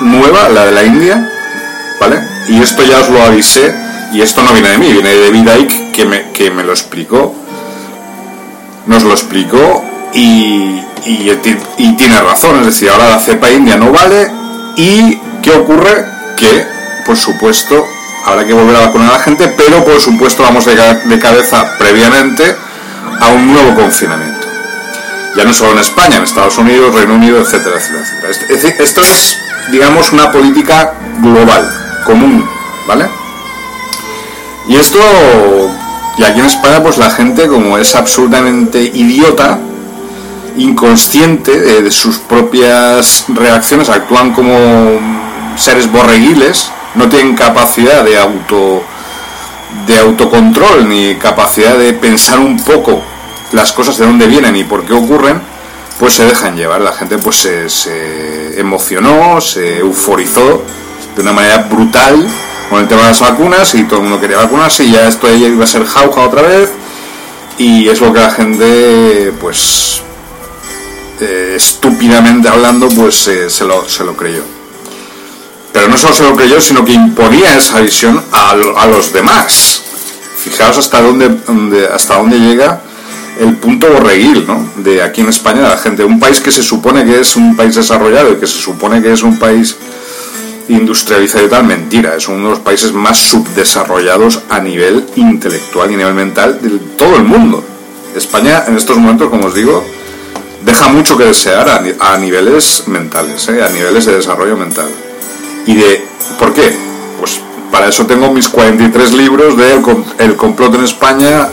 nueva, 0.00 0.48
la 0.48 0.66
de 0.66 0.72
la 0.72 0.84
India, 0.84 1.30
¿vale? 2.00 2.20
Y 2.48 2.60
esto 2.60 2.82
ya 2.82 3.00
os 3.00 3.08
lo 3.08 3.22
avisé, 3.22 3.74
y 4.12 4.20
esto 4.20 4.42
no 4.42 4.52
viene 4.52 4.70
de 4.70 4.78
mí, 4.78 4.92
viene 4.92 5.08
de 5.10 5.42
David 5.42 5.92
que 5.92 6.04
me, 6.04 6.32
que 6.32 6.50
me 6.50 6.64
lo 6.64 6.72
explicó 6.72 7.34
nos 8.86 9.02
lo 9.04 9.12
explicó 9.12 9.84
y, 10.12 10.80
y, 11.06 11.96
tiene 11.96 12.20
razón, 12.20 12.60
es 12.60 12.66
decir, 12.66 12.90
ahora 12.90 13.10
la 13.10 13.18
cepa 13.18 13.50
india 13.50 13.76
no 13.76 13.92
vale 13.92 14.30
y 14.76 15.18
¿qué 15.42 15.52
ocurre? 15.52 16.04
Que, 16.36 16.66
por 17.06 17.16
supuesto, 17.16 17.86
habrá 18.24 18.46
que 18.46 18.52
volver 18.52 18.76
a 18.76 18.86
vacunar 18.86 19.10
a 19.10 19.18
la 19.18 19.22
gente, 19.22 19.48
pero 19.56 19.84
por 19.84 20.00
supuesto 20.00 20.42
vamos 20.42 20.64
de, 20.64 20.74
de 20.76 21.18
cabeza 21.18 21.76
previamente 21.78 22.56
a 23.20 23.28
un 23.28 23.52
nuevo 23.52 23.74
confinamiento. 23.74 24.46
Ya 25.36 25.44
no 25.44 25.54
solo 25.54 25.72
en 25.72 25.78
España, 25.78 26.16
en 26.16 26.24
Estados 26.24 26.58
Unidos, 26.58 26.94
Reino 26.94 27.14
Unido, 27.14 27.40
etcétera, 27.40 27.76
etcétera, 27.76 28.28
etcétera. 28.48 28.84
Esto 28.84 29.00
es, 29.00 29.38
digamos, 29.70 30.12
una 30.12 30.30
política 30.30 30.94
global, 31.20 32.02
común, 32.04 32.46
¿vale? 32.86 33.08
Y 34.68 34.76
esto 34.76 34.98
y 36.18 36.24
aquí 36.24 36.40
en 36.40 36.46
España, 36.46 36.82
pues 36.82 36.98
la 36.98 37.10
gente, 37.10 37.48
como 37.48 37.78
es 37.78 37.94
absolutamente 37.94 38.82
idiota, 38.82 39.58
inconsciente 40.58 41.58
de, 41.58 41.90
sus 41.90 42.18
propias 42.18 43.24
reacciones, 43.28 43.88
actúan 43.88 44.32
como 44.32 44.54
seres 45.56 45.90
borreguiles, 45.90 46.70
no 46.94 47.08
tienen 47.08 47.34
capacidad 47.34 48.04
de 48.04 48.18
auto 48.18 48.82
de 49.86 49.98
autocontrol 49.98 50.88
ni 50.88 51.14
capacidad 51.16 51.78
de 51.78 51.94
pensar 51.94 52.38
un 52.38 52.62
poco 52.62 53.02
las 53.52 53.72
cosas 53.72 53.98
de 53.98 54.06
dónde 54.06 54.26
vienen 54.26 54.54
y 54.56 54.64
por 54.64 54.84
qué 54.84 54.92
ocurren, 54.92 55.40
pues 55.98 56.14
se 56.14 56.24
dejan 56.24 56.56
llevar. 56.56 56.80
La 56.80 56.92
gente 56.92 57.18
pues 57.18 57.36
se, 57.36 58.60
emocionó, 58.60 59.40
se 59.40 59.78
euforizó 59.78 60.62
de 61.16 61.22
una 61.22 61.32
manera 61.32 61.58
brutal 61.58 62.26
con 62.70 62.80
el 62.80 62.88
tema 62.88 63.02
de 63.02 63.08
las 63.08 63.20
vacunas 63.20 63.74
y 63.74 63.84
todo 63.84 63.96
el 63.96 64.02
mundo 64.04 64.20
quería 64.20 64.38
vacunarse 64.38 64.84
y 64.84 64.92
ya 64.92 65.08
esto 65.08 65.32
iba 65.34 65.64
a 65.64 65.66
ser 65.66 65.84
jauja 65.84 66.22
otra 66.22 66.42
vez 66.42 66.70
y 67.58 67.88
es 67.88 68.00
lo 68.00 68.12
que 68.12 68.20
la 68.20 68.30
gente 68.30 69.32
pues 69.40 70.02
eh, 71.20 71.54
estúpidamente 71.56 72.48
hablando, 72.48 72.88
pues 72.88 73.28
eh, 73.28 73.50
se, 73.50 73.64
lo, 73.64 73.88
se 73.88 74.04
lo 74.04 74.16
creyó. 74.16 74.42
Pero 75.72 75.88
no 75.88 75.96
solo 75.96 76.14
se 76.14 76.22
lo 76.24 76.36
creyó, 76.36 76.60
sino 76.60 76.84
que 76.84 76.92
imponía 76.92 77.56
esa 77.56 77.80
visión 77.80 78.22
a, 78.32 78.86
los 78.86 79.12
demás. 79.12 79.82
Fijaos 80.36 80.78
hasta 80.78 81.00
dónde, 81.00 81.88
hasta 81.92 82.16
dónde 82.16 82.38
llega 82.38 82.82
el 83.40 83.56
punto 83.56 83.88
borreguil, 83.88 84.46
¿no? 84.46 84.70
De 84.76 85.02
aquí 85.02 85.22
en 85.22 85.28
España, 85.28 85.62
la 85.62 85.78
gente, 85.78 86.04
un 86.04 86.20
país 86.20 86.40
que 86.40 86.52
se 86.52 86.62
supone 86.62 87.04
que 87.04 87.20
es 87.20 87.36
un 87.36 87.56
país 87.56 87.74
desarrollado 87.74 88.32
y 88.32 88.36
que 88.36 88.46
se 88.46 88.58
supone 88.58 89.02
que 89.02 89.12
es 89.12 89.22
un 89.22 89.38
país 89.38 89.76
industrializado 90.68 91.46
y 91.46 91.48
tal, 91.48 91.64
mentira, 91.64 92.14
es 92.16 92.28
uno 92.28 92.44
de 92.44 92.50
los 92.50 92.58
países 92.60 92.92
más 92.92 93.18
subdesarrollados 93.18 94.42
a 94.48 94.60
nivel 94.60 95.06
intelectual 95.16 95.90
y 95.90 95.94
a 95.94 95.96
nivel 95.98 96.14
mental 96.14 96.58
de 96.60 96.78
todo 96.96 97.16
el 97.16 97.24
mundo. 97.24 97.64
España 98.14 98.64
en 98.66 98.76
estos 98.76 98.96
momentos, 98.96 99.28
como 99.30 99.46
os 99.46 99.54
digo, 99.54 99.84
deja 100.64 100.88
mucho 100.88 101.16
que 101.16 101.24
desear 101.24 101.68
a, 101.98 102.18
niveles 102.18 102.84
mentales, 102.86 103.48
¿eh? 103.48 103.62
a 103.62 103.68
niveles 103.70 104.04
de 104.06 104.16
desarrollo 104.16 104.56
mental. 104.56 104.88
¿Y 105.66 105.74
de 105.74 106.06
por 106.38 106.54
qué? 106.54 106.72
Pues 107.18 107.40
para 107.70 107.88
eso 107.88 108.06
tengo 108.06 108.32
mis 108.32 108.48
43 108.48 109.12
libros 109.12 109.56
de 109.56 109.72
El, 110.18 110.36
complot 110.36 110.74
en 110.74 110.84
España, 110.84 111.48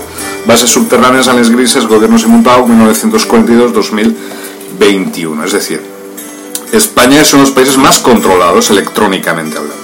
bases 0.45 0.69
subterráneas, 0.69 1.27
aliens 1.27 1.49
grises, 1.49 1.87
gobiernos 1.87 2.23
inmutados, 2.23 2.69
1952-2021. 2.69 5.45
Es 5.45 5.53
decir, 5.53 5.81
España 6.71 7.21
es 7.21 7.33
uno 7.33 7.41
de 7.43 7.49
los 7.49 7.55
países 7.55 7.77
más 7.77 7.99
controlados 7.99 8.69
electrónicamente 8.69 9.57
hablando. 9.57 9.79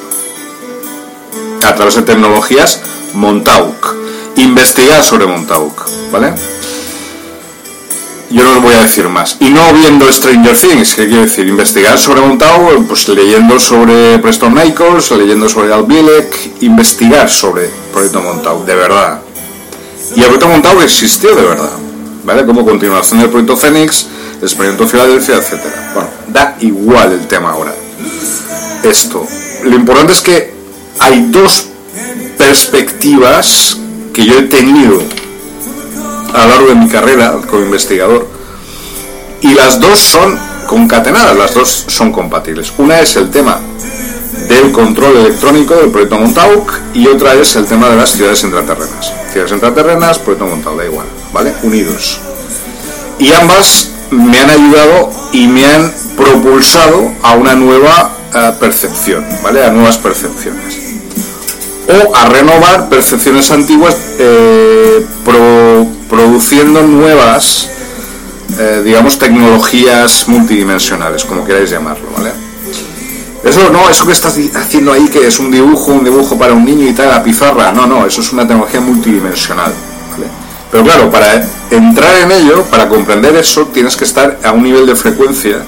A 1.65 1.75
través 1.75 1.95
de 1.95 2.03
tecnologías 2.03 2.81
Montauk. 3.13 3.95
Investigar 4.37 5.03
sobre 5.03 5.25
Montauk, 5.25 5.83
¿vale? 6.11 6.33
Yo 8.29 8.43
no 8.43 8.57
os 8.57 8.61
voy 8.61 8.73
a 8.73 8.83
decir 8.83 9.07
más. 9.07 9.37
Y 9.39 9.49
no 9.49 9.73
viendo 9.73 10.11
Stranger 10.11 10.57
Things, 10.57 10.95
que 10.95 11.07
quiere 11.07 11.25
decir 11.25 11.47
investigar 11.47 11.97
sobre 11.97 12.21
Montauk, 12.21 12.87
pues 12.87 13.07
leyendo 13.09 13.59
sobre 13.59 14.19
Preston 14.19 14.53
Michaels, 14.53 15.11
leyendo 15.11 15.47
sobre 15.47 15.73
Al 15.73 15.83
Bielek, 15.83 16.61
investigar 16.61 17.29
sobre 17.29 17.69
Proyecto 17.93 18.21
Montauk, 18.21 18.65
de 18.65 18.75
verdad. 18.75 19.21
Y 20.15 20.19
el 20.19 20.25
Proyecto 20.25 20.47
Montauk 20.47 20.81
existió 20.83 21.35
de 21.35 21.43
verdad, 21.43 21.71
¿vale? 22.23 22.45
Como 22.45 22.65
continuación 22.65 23.19
del 23.19 23.29
Proyecto 23.29 23.57
Fénix, 23.57 24.07
el 24.37 24.43
Experimento 24.43 24.87
Filadelfia, 24.87 25.35
etc. 25.35 25.53
Bueno, 25.93 26.09
da 26.27 26.57
igual 26.61 27.13
el 27.13 27.27
tema 27.27 27.51
ahora. 27.51 27.73
Esto. 28.83 29.25
Lo 29.63 29.75
importante 29.75 30.13
es 30.13 30.21
que 30.21 30.53
hay 30.99 31.27
dos 31.29 31.67
perspectivas 32.37 33.77
que 34.13 34.25
yo 34.25 34.37
he 34.37 34.43
tenido 34.43 35.01
a 36.35 36.45
lo 36.45 36.49
largo 36.49 36.67
de 36.67 36.75
mi 36.75 36.87
carrera 36.89 37.33
como 37.49 37.63
investigador. 37.63 38.27
Y 39.41 39.53
las 39.53 39.79
dos 39.79 39.99
son 39.99 40.37
concatenadas, 40.67 41.35
las 41.35 41.53
dos 41.53 41.85
son 41.87 42.11
compatibles. 42.11 42.73
Una 42.77 42.99
es 42.99 43.15
el 43.15 43.29
tema 43.29 43.59
del 44.47 44.71
control 44.71 45.17
electrónico 45.17 45.75
del 45.75 45.89
proyecto 45.89 46.17
Montauk 46.17 46.71
y 46.93 47.07
otra 47.07 47.33
es 47.33 47.55
el 47.55 47.65
tema 47.65 47.89
de 47.89 47.95
las 47.95 48.11
ciudades 48.11 48.43
intraterrenas. 48.43 49.13
Ciudades 49.31 49.51
intraterrenas, 49.53 50.19
proyecto 50.19 50.47
Montauk, 50.47 50.77
da 50.77 50.85
igual, 50.85 51.07
¿vale? 51.33 51.53
Unidos. 51.63 52.19
Y 53.19 53.31
ambas 53.33 53.91
me 54.11 54.39
han 54.39 54.49
ayudado 54.49 55.11
y 55.31 55.47
me 55.47 55.65
han 55.65 55.91
propulsado 56.15 57.11
a 57.23 57.33
una 57.33 57.55
nueva 57.55 58.11
eh, 58.33 58.51
percepción, 58.59 59.25
¿vale? 59.43 59.63
A 59.63 59.69
nuevas 59.69 59.97
percepciones. 59.97 60.79
O 61.87 62.15
a 62.15 62.25
renovar 62.25 62.89
percepciones 62.89 63.51
antiguas 63.51 63.95
eh, 64.17 65.05
produciendo 66.09 66.81
nuevas, 66.81 67.69
eh, 68.57 68.81
digamos, 68.83 69.19
tecnologías 69.19 70.27
multidimensionales, 70.27 71.25
como 71.25 71.45
queráis 71.45 71.69
llamarlo, 71.69 72.07
¿vale? 72.17 72.31
Eso 73.43 73.69
no, 73.69 73.87
eso 73.89 74.07
que 74.07 74.13
estás 74.13 74.35
haciendo 74.55 74.91
ahí, 74.91 75.07
que 75.07 75.27
es 75.27 75.37
un 75.37 75.51
dibujo, 75.51 75.91
un 75.91 76.03
dibujo 76.03 76.35
para 76.37 76.53
un 76.53 76.65
niño 76.65 76.89
y 76.89 76.93
tal, 76.93 77.09
la 77.09 77.23
pizarra, 77.23 77.71
no, 77.71 77.85
no, 77.85 78.05
eso 78.07 78.21
es 78.21 78.33
una 78.33 78.47
tecnología 78.47 78.81
multidimensional. 78.81 79.71
Pero 80.71 80.83
claro, 80.83 81.11
para 81.11 81.47
entrar 81.69 82.15
en 82.17 82.31
ello, 82.31 82.63
para 82.63 82.89
comprender 82.89 83.35
eso, 83.35 83.67
tienes 83.67 83.95
que 83.95 84.03
estar 84.03 84.39
a 84.43 84.51
un 84.51 84.63
nivel 84.63 84.87
de 84.87 84.95
frecuencia 84.95 85.63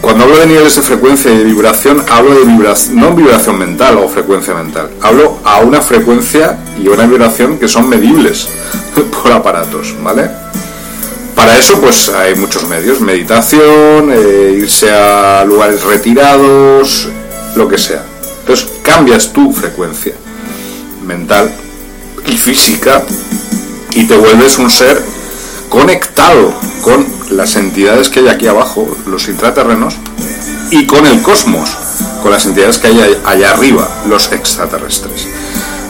cuando 0.00 0.24
hablo 0.24 0.38
de 0.38 0.46
niveles 0.46 0.76
de 0.76 0.82
frecuencia 0.82 1.32
y 1.32 1.38
de 1.38 1.44
vibración, 1.44 2.04
hablo 2.08 2.34
de 2.34 2.44
vibración, 2.44 2.96
no 2.96 3.14
vibración 3.14 3.58
mental 3.58 3.98
o 3.98 4.08
frecuencia 4.08 4.54
mental, 4.54 4.90
hablo 5.02 5.38
a 5.44 5.58
una 5.60 5.80
frecuencia 5.80 6.58
y 6.82 6.88
una 6.88 7.06
vibración 7.06 7.58
que 7.58 7.68
son 7.68 7.88
medibles 7.88 8.48
por 9.22 9.32
aparatos, 9.32 9.94
¿vale? 10.02 10.30
Para 11.34 11.56
eso, 11.56 11.80
pues 11.80 12.08
hay 12.08 12.34
muchos 12.34 12.66
medios: 12.68 13.00
meditación, 13.00 14.10
eh, 14.12 14.56
irse 14.58 14.90
a 14.90 15.44
lugares 15.44 15.84
retirados, 15.84 17.08
lo 17.54 17.68
que 17.68 17.78
sea. 17.78 18.02
Entonces, 18.40 18.68
cambias 18.82 19.32
tu 19.32 19.52
frecuencia 19.52 20.14
mental 21.06 21.50
y 22.26 22.32
física 22.36 23.02
y 23.92 24.04
te 24.04 24.16
vuelves 24.16 24.58
un 24.58 24.70
ser 24.70 25.02
conectado 25.68 26.52
con 26.82 27.17
las 27.30 27.56
entidades 27.56 28.08
que 28.08 28.20
hay 28.20 28.28
aquí 28.28 28.46
abajo, 28.46 28.88
los 29.06 29.28
intraterrenos, 29.28 29.96
y 30.70 30.86
con 30.86 31.06
el 31.06 31.22
cosmos, 31.22 31.70
con 32.22 32.30
las 32.30 32.46
entidades 32.46 32.78
que 32.78 32.88
hay 32.88 33.20
allá 33.24 33.52
arriba, 33.52 33.88
los 34.06 34.32
extraterrestres. 34.32 35.26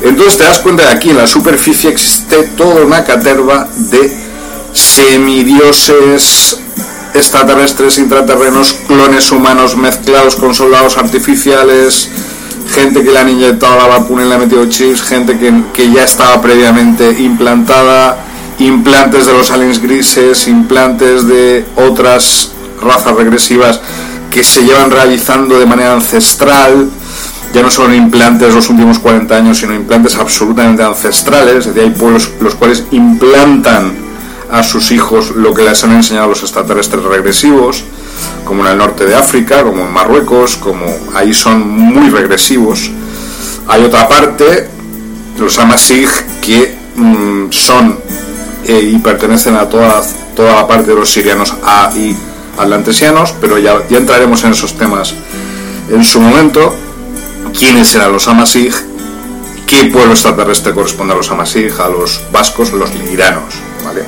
Entonces 0.02 0.38
te 0.38 0.44
das 0.44 0.60
cuenta 0.60 0.84
de 0.84 0.90
aquí 0.90 1.10
en 1.10 1.16
la 1.16 1.26
superficie 1.26 1.90
existe 1.90 2.44
toda 2.56 2.84
una 2.84 3.04
caterva 3.04 3.68
de 3.76 4.16
semidioses 4.72 6.60
extraterrestres, 7.14 7.98
intraterrenos, 7.98 8.74
clones 8.86 9.32
humanos 9.32 9.76
mezclados 9.76 10.36
con 10.36 10.54
soldados 10.54 10.98
artificiales, 10.98 12.08
gente 12.72 13.02
que 13.02 13.10
le 13.10 13.18
han 13.18 13.28
inyectado 13.28 13.76
la 13.76 13.86
vacuna 13.86 14.24
y 14.24 14.28
le 14.28 14.34
ha 14.34 14.38
metido 14.38 14.66
chips, 14.66 15.02
gente 15.02 15.38
que, 15.38 15.52
que 15.72 15.90
ya 15.90 16.04
estaba 16.04 16.40
previamente 16.40 17.10
implantada, 17.20 18.27
implantes 18.58 19.26
de 19.26 19.32
los 19.32 19.50
aliens 19.50 19.80
grises, 19.80 20.48
implantes 20.48 21.26
de 21.26 21.64
otras 21.76 22.52
razas 22.82 23.14
regresivas 23.14 23.80
que 24.30 24.42
se 24.42 24.64
llevan 24.64 24.90
realizando 24.90 25.58
de 25.58 25.66
manera 25.66 25.94
ancestral, 25.94 26.88
ya 27.52 27.62
no 27.62 27.70
son 27.70 27.94
implantes 27.94 28.54
los 28.54 28.68
últimos 28.68 28.98
40 28.98 29.34
años, 29.34 29.58
sino 29.58 29.74
implantes 29.74 30.16
absolutamente 30.16 30.82
ancestrales, 30.82 31.66
es 31.66 31.74
decir, 31.74 31.82
hay 31.82 31.98
pueblos 31.98 32.30
los 32.40 32.54
cuales 32.54 32.84
implantan 32.90 33.92
a 34.50 34.62
sus 34.62 34.90
hijos 34.92 35.30
lo 35.36 35.54
que 35.54 35.62
les 35.62 35.82
han 35.84 35.92
enseñado 35.92 36.28
los 36.28 36.42
extraterrestres 36.42 37.02
regresivos, 37.04 37.84
como 38.44 38.64
en 38.64 38.72
el 38.72 38.78
norte 38.78 39.06
de 39.06 39.14
África, 39.14 39.62
como 39.62 39.82
en 39.82 39.92
Marruecos, 39.92 40.56
como 40.56 40.86
ahí 41.14 41.32
son 41.34 41.68
muy 41.68 42.10
regresivos. 42.10 42.90
Hay 43.66 43.84
otra 43.84 44.08
parte, 44.08 44.68
los 45.38 45.58
Amasig, 45.58 46.08
que 46.40 46.74
mm, 46.96 47.50
son 47.50 47.98
eh, 48.68 48.90
y 48.92 48.98
pertenecen 48.98 49.56
a 49.56 49.66
toda, 49.66 50.02
toda 50.36 50.56
la 50.56 50.66
parte 50.68 50.90
de 50.90 50.94
los 50.94 51.10
sirianos 51.10 51.54
A 51.64 51.90
y 51.96 52.14
atlantesianos, 52.58 53.34
pero 53.40 53.58
ya, 53.58 53.82
ya 53.88 53.96
entraremos 53.96 54.44
en 54.44 54.52
esos 54.52 54.76
temas 54.76 55.14
en 55.90 56.04
su 56.04 56.20
momento. 56.20 56.74
¿Quiénes 57.58 57.94
eran 57.94 58.12
los 58.12 58.28
Amasig? 58.28 58.74
¿Qué 59.66 59.84
pueblo 59.86 60.12
extraterrestre 60.12 60.74
corresponde 60.74 61.14
a 61.14 61.16
los 61.16 61.30
Amasig? 61.30 61.72
A 61.80 61.88
los 61.88 62.20
vascos, 62.30 62.72
los 62.72 62.94
liranos, 62.94 63.54
¿vale? 63.82 64.04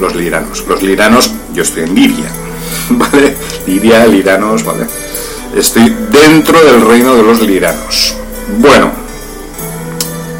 Los 0.00 0.14
liranos. 0.14 0.64
Los 0.66 0.82
liranos, 0.82 1.30
yo 1.52 1.62
estoy 1.62 1.82
en 1.82 1.94
Liria, 1.94 2.30
¿vale? 2.88 3.36
Liria, 3.66 4.06
liranos, 4.06 4.64
¿vale? 4.64 4.86
Estoy 5.54 5.94
dentro 6.10 6.58
del 6.64 6.80
reino 6.80 7.14
de 7.14 7.22
los 7.22 7.42
liranos. 7.42 8.16
Bueno, 8.58 8.90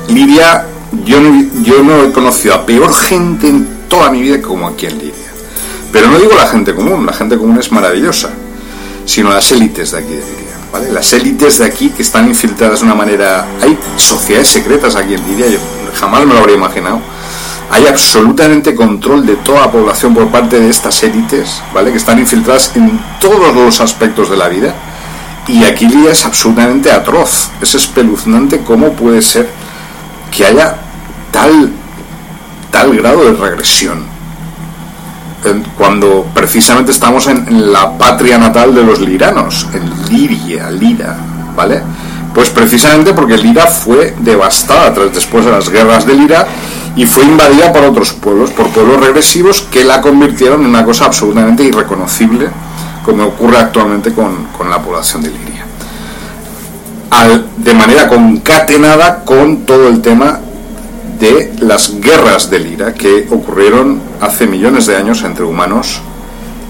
Liria 0.09 0.67
yo 1.05 1.21
no, 1.21 1.47
yo 1.63 1.83
no 1.83 2.05
he 2.05 2.13
conocido 2.13 2.55
a 2.55 2.67
peor 2.67 2.93
gente 2.95 3.49
en 3.49 3.67
toda 3.89 4.11
mi 4.11 4.23
vida 4.23 4.41
como 4.41 4.67
aquí 4.67 4.87
en 4.87 4.99
Lidia. 4.99 5.13
Pero 5.93 6.09
no 6.09 6.19
digo 6.19 6.33
la 6.37 6.47
gente 6.47 6.75
común, 6.75 7.05
la 7.05 7.13
gente 7.13 7.37
común 7.37 7.59
es 7.59 7.71
maravillosa, 7.71 8.31
sino 9.05 9.31
las 9.31 9.51
élites 9.53 9.93
de 9.93 9.99
aquí 9.99 10.15
de. 10.15 10.43
¿vale? 10.73 10.91
Las 10.91 11.13
élites 11.13 11.59
de 11.59 11.67
aquí 11.67 11.91
que 11.91 12.03
están 12.03 12.27
infiltradas 12.29 12.81
de 12.81 12.87
una 12.87 12.95
manera... 12.95 13.47
Hay 13.61 13.79
sociedades 13.97 14.49
secretas 14.49 14.97
aquí 14.97 15.15
en 15.15 15.27
Lidia, 15.27 15.49
yo 15.49 15.59
jamás 15.99 16.25
me 16.27 16.33
lo 16.33 16.41
habría 16.41 16.57
imaginado. 16.57 17.01
Hay 17.71 17.87
absolutamente 17.87 18.75
control 18.75 19.25
de 19.25 19.37
toda 19.37 19.63
la 19.63 19.71
población 19.71 20.15
por 20.15 20.29
parte 20.29 20.61
de 20.61 20.69
estas 20.69 21.03
élites, 21.03 21.63
¿vale? 21.73 21.91
Que 21.91 21.99
están 21.99 22.19
infiltradas 22.19 22.73
en 22.75 23.01
todos 23.21 23.55
los 23.55 23.81
aspectos 23.81 24.31
de 24.31 24.37
la 24.37 24.49
vida. 24.49 24.75
Y 25.49 25.65
aquí 25.65 25.87
Lidia 25.87 26.13
es 26.13 26.25
absolutamente 26.25 26.91
atroz. 26.91 27.51
Es 27.61 27.75
espeluznante 27.75 28.63
cómo 28.63 28.93
puede 28.93 29.23
ser 29.23 29.49
que 30.31 30.47
haya 30.47 30.82
tal, 31.33 31.71
tal 32.71 32.97
grado 32.97 33.25
de 33.25 33.33
regresión. 33.33 34.13
Cuando 35.77 36.25
precisamente 36.33 36.93
estamos 36.93 37.27
en, 37.27 37.73
la 37.73 37.99
patria 37.99 38.39
natal 38.39 38.73
de 38.73 38.85
los 38.85 39.01
liranos, 39.01 39.67
en 39.73 40.09
Liria, 40.09 40.71
Lira, 40.71 41.17
¿vale? 41.57 41.83
Pues 42.33 42.51
precisamente 42.51 43.13
porque 43.13 43.37
Lira 43.37 43.67
fue 43.67 44.15
devastada 44.21 44.95
tras, 44.95 45.13
después 45.13 45.45
de 45.45 45.51
las 45.51 45.69
guerras 45.69 46.07
de 46.07 46.15
Lira 46.15 46.47
y 46.95 47.07
fue 47.07 47.25
invadida 47.25 47.73
por 47.73 47.83
otros 47.83 48.13
pueblos, 48.13 48.51
por 48.51 48.69
pueblos 48.69 49.01
regresivos 49.01 49.63
que 49.63 49.83
la 49.83 50.01
convirtieron 50.01 50.61
en 50.61 50.69
una 50.69 50.85
cosa 50.85 51.07
absolutamente 51.07 51.65
irreconocible, 51.65 52.49
como 53.05 53.25
ocurre 53.25 53.59
actualmente 53.59 54.13
con, 54.13 54.47
la 54.71 54.81
población 54.81 55.23
de 55.23 55.31
Liria. 55.31 55.67
de 57.57 57.75
manera 57.75 58.09
concatenada 58.09 59.25
con 59.25 59.67
todo 59.67 59.89
el 59.89 60.01
tema 60.01 60.39
de 61.23 61.53
las 61.61 62.01
guerras 62.01 62.51
de 62.51 62.59
Lira 62.59 62.95
que 62.95 63.29
ocurrieron 63.31 64.03
hace 64.21 64.45
millones 64.45 64.87
de 64.87 64.97
años 64.97 65.23
entre 65.23 65.45
humanos 65.45 66.01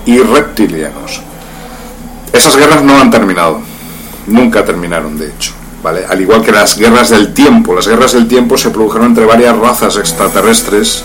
y 0.05 0.19
reptilianos. 0.19 1.23
Esas 2.35 2.59
guerras 2.59 2.83
no 2.83 3.01
han 3.01 3.11
terminado, 3.11 3.63
nunca 4.27 4.63
terminaron 4.63 5.17
de 5.17 5.29
hecho. 5.29 5.53
¿Vale? 5.83 6.05
Al 6.07 6.21
igual 6.21 6.43
que 6.43 6.53
las 6.53 6.77
guerras 6.77 7.09
del 7.09 7.33
tiempo. 7.33 7.75
Las 7.75 7.89
guerras 7.89 8.13
del 8.13 8.29
tiempo 8.29 8.57
se 8.59 8.71
produjeron 8.71 9.09
entre 9.09 9.25
varias 9.25 9.57
razas 9.57 9.97
extraterrestres 9.97 11.03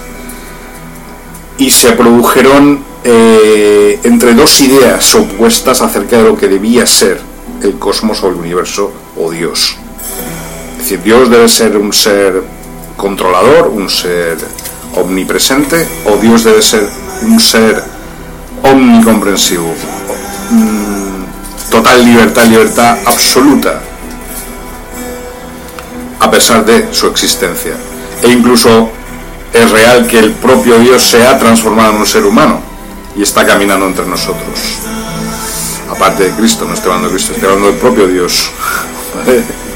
y 1.57 1.69
se 1.71 1.93
produjeron 1.93 2.83
eh, 3.03 3.99
entre 4.03 4.33
dos 4.35 4.59
ideas 4.61 5.15
opuestas 5.15 5.81
acerca 5.81 6.17
de 6.17 6.23
lo 6.23 6.37
que 6.37 6.49
debía 6.49 6.85
ser 6.85 7.21
el 7.63 7.79
cosmos 7.79 8.21
o 8.23 8.27
el 8.27 8.35
universo 8.35 8.91
o 9.17 9.31
Dios. 9.31 9.77
Es 10.73 10.77
decir, 10.79 11.01
Dios 11.01 11.29
debe 11.29 11.47
ser 11.47 11.77
un 11.77 11.91
ser 11.93 12.56
controlador, 12.97 13.67
un 13.69 13.89
ser 13.89 14.37
omnipresente, 14.95 15.87
o 16.05 16.17
Dios 16.17 16.43
debe 16.43 16.61
ser 16.61 16.89
un 17.21 17.39
ser 17.39 17.81
omnicomprensivo. 18.63 19.73
Mm, 20.49 21.71
total 21.71 22.03
libertad, 22.03 22.45
libertad 22.45 22.97
absoluta, 23.05 23.81
a 26.19 26.31
pesar 26.31 26.65
de 26.65 26.89
su 26.91 27.07
existencia. 27.07 27.73
E 28.23 28.29
incluso 28.29 28.89
es 29.53 29.69
real 29.71 30.07
que 30.07 30.19
el 30.19 30.31
propio 30.33 30.79
Dios 30.79 31.03
se 31.03 31.25
ha 31.25 31.37
transformado 31.37 31.93
en 31.93 31.97
un 31.99 32.05
ser 32.05 32.25
humano 32.25 32.59
y 33.15 33.21
está 33.21 33.45
caminando 33.45 33.85
entre 33.85 34.05
nosotros. 34.05 34.79
Aparte 35.89 36.23
de 36.23 36.31
Cristo, 36.31 36.65
no 36.65 36.73
estoy 36.73 36.91
hablando 36.91 37.09
de 37.09 37.13
Cristo, 37.15 37.33
estoy 37.33 37.49
hablando 37.49 37.69
del 37.69 37.79
propio 37.79 38.07
Dios. 38.07 38.51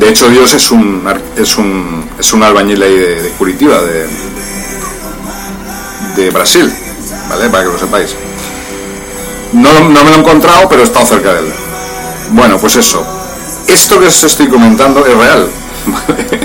De 0.00 0.08
hecho, 0.08 0.30
Dios 0.30 0.54
es 0.54 0.70
un, 0.70 1.04
es 1.36 1.58
un, 1.58 2.08
es 2.18 2.32
un 2.32 2.42
albañil 2.42 2.82
ahí 2.82 2.96
de, 2.96 3.34
Curitiba, 3.36 3.82
de, 3.82 4.06
de 6.16 6.30
Brasil, 6.30 6.72
¿vale? 7.28 7.50
Para 7.50 7.64
que 7.64 7.70
lo 7.70 7.78
sepáis. 7.78 8.16
No, 9.52 9.90
no 9.90 10.02
me 10.02 10.10
lo 10.10 10.16
he 10.16 10.18
encontrado, 10.20 10.66
pero 10.70 10.80
he 10.80 10.84
estado 10.84 11.04
cerca 11.04 11.34
de 11.34 11.40
él. 11.40 11.52
Bueno, 12.30 12.56
pues 12.56 12.76
eso. 12.76 13.06
Esto 13.68 14.00
que 14.00 14.06
os 14.06 14.24
estoy 14.24 14.48
comentando 14.48 15.04
es 15.04 15.14
real. 15.14 15.46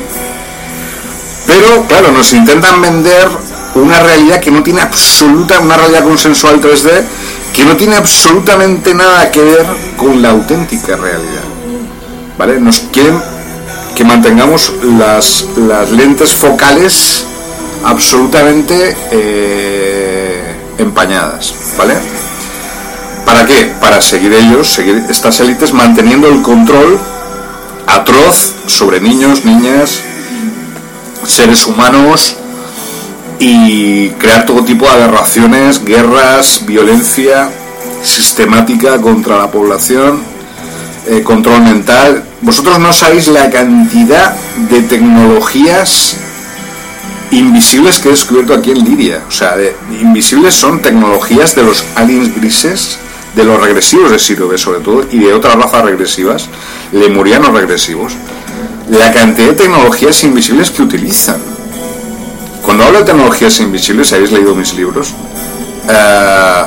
Pero, 1.47 1.85
claro, 1.87 2.11
nos 2.11 2.33
intentan 2.33 2.81
vender 2.81 3.29
una 3.75 4.01
realidad 4.01 4.41
que 4.41 4.51
no 4.51 4.63
tiene 4.63 4.81
absoluta, 4.81 5.59
una 5.59 5.77
realidad 5.77 6.03
consensual 6.03 6.59
3D, 6.59 7.03
que 7.53 7.63
no 7.65 7.77
tiene 7.77 7.95
absolutamente 7.95 8.93
nada 8.95 9.31
que 9.31 9.41
ver 9.41 9.65
con 9.95 10.21
la 10.21 10.31
auténtica 10.31 10.97
realidad. 10.97 11.43
¿Vale? 12.37 12.59
Nos 12.59 12.79
quieren 12.91 13.21
que 13.95 14.03
mantengamos 14.03 14.73
las, 14.97 15.45
las 15.55 15.91
lentes 15.91 16.33
focales 16.33 17.25
absolutamente 17.83 18.95
eh, 19.11 20.55
empañadas, 20.77 21.53
¿vale? 21.77 21.95
¿Para 23.25 23.45
qué? 23.45 23.73
Para 23.79 24.01
seguir 24.01 24.33
ellos, 24.33 24.67
seguir 24.67 25.03
estas 25.09 25.39
élites 25.39 25.73
manteniendo 25.73 26.27
el 26.27 26.41
control 26.41 26.99
atroz 27.87 28.53
sobre 28.67 28.99
niños, 28.99 29.45
niñas, 29.45 30.01
seres 31.25 31.65
humanos 31.65 32.35
y 33.39 34.09
crear 34.09 34.45
todo 34.45 34.63
tipo 34.63 34.85
de 34.85 34.91
aberraciones, 34.91 35.83
guerras, 35.83 36.65
violencia 36.65 37.49
sistemática 38.03 38.99
contra 39.01 39.37
la 39.37 39.49
población, 39.49 40.21
eh, 41.07 41.23
control 41.23 41.61
mental, 41.61 42.23
vosotros 42.45 42.77
no 42.77 42.93
sabéis 42.93 43.27
la 43.27 43.49
cantidad 43.49 44.35
de 44.69 44.81
tecnologías 44.83 46.17
invisibles 47.31 47.97
que 47.97 48.09
he 48.09 48.11
descubierto 48.11 48.53
aquí 48.53 48.69
en 48.69 48.85
Lidia. 48.85 49.23
O 49.27 49.31
sea, 49.31 49.55
invisibles 49.99 50.53
son 50.53 50.79
tecnologías 50.79 51.55
de 51.55 51.63
los 51.63 51.83
aliens 51.95 52.35
grises, 52.35 52.99
de 53.35 53.43
los 53.43 53.59
regresivos 53.59 54.11
de 54.11 54.19
Sirobe 54.19 54.59
sobre 54.59 54.79
todo, 54.81 55.07
y 55.11 55.17
de 55.17 55.33
otras 55.33 55.55
razas 55.55 55.85
regresivas, 55.85 56.47
lemurianos 56.91 57.51
regresivos. 57.51 58.13
La 58.91 59.11
cantidad 59.11 59.47
de 59.47 59.53
tecnologías 59.53 60.23
invisibles 60.23 60.69
que 60.69 60.83
utilizan. 60.83 61.41
Cuando 62.61 62.83
hablo 62.83 62.99
de 62.99 63.05
tecnologías 63.05 63.59
invisibles, 63.59 64.13
habéis 64.13 64.31
leído 64.31 64.53
mis 64.53 64.75
libros. 64.75 65.15
Eh, 65.89 66.63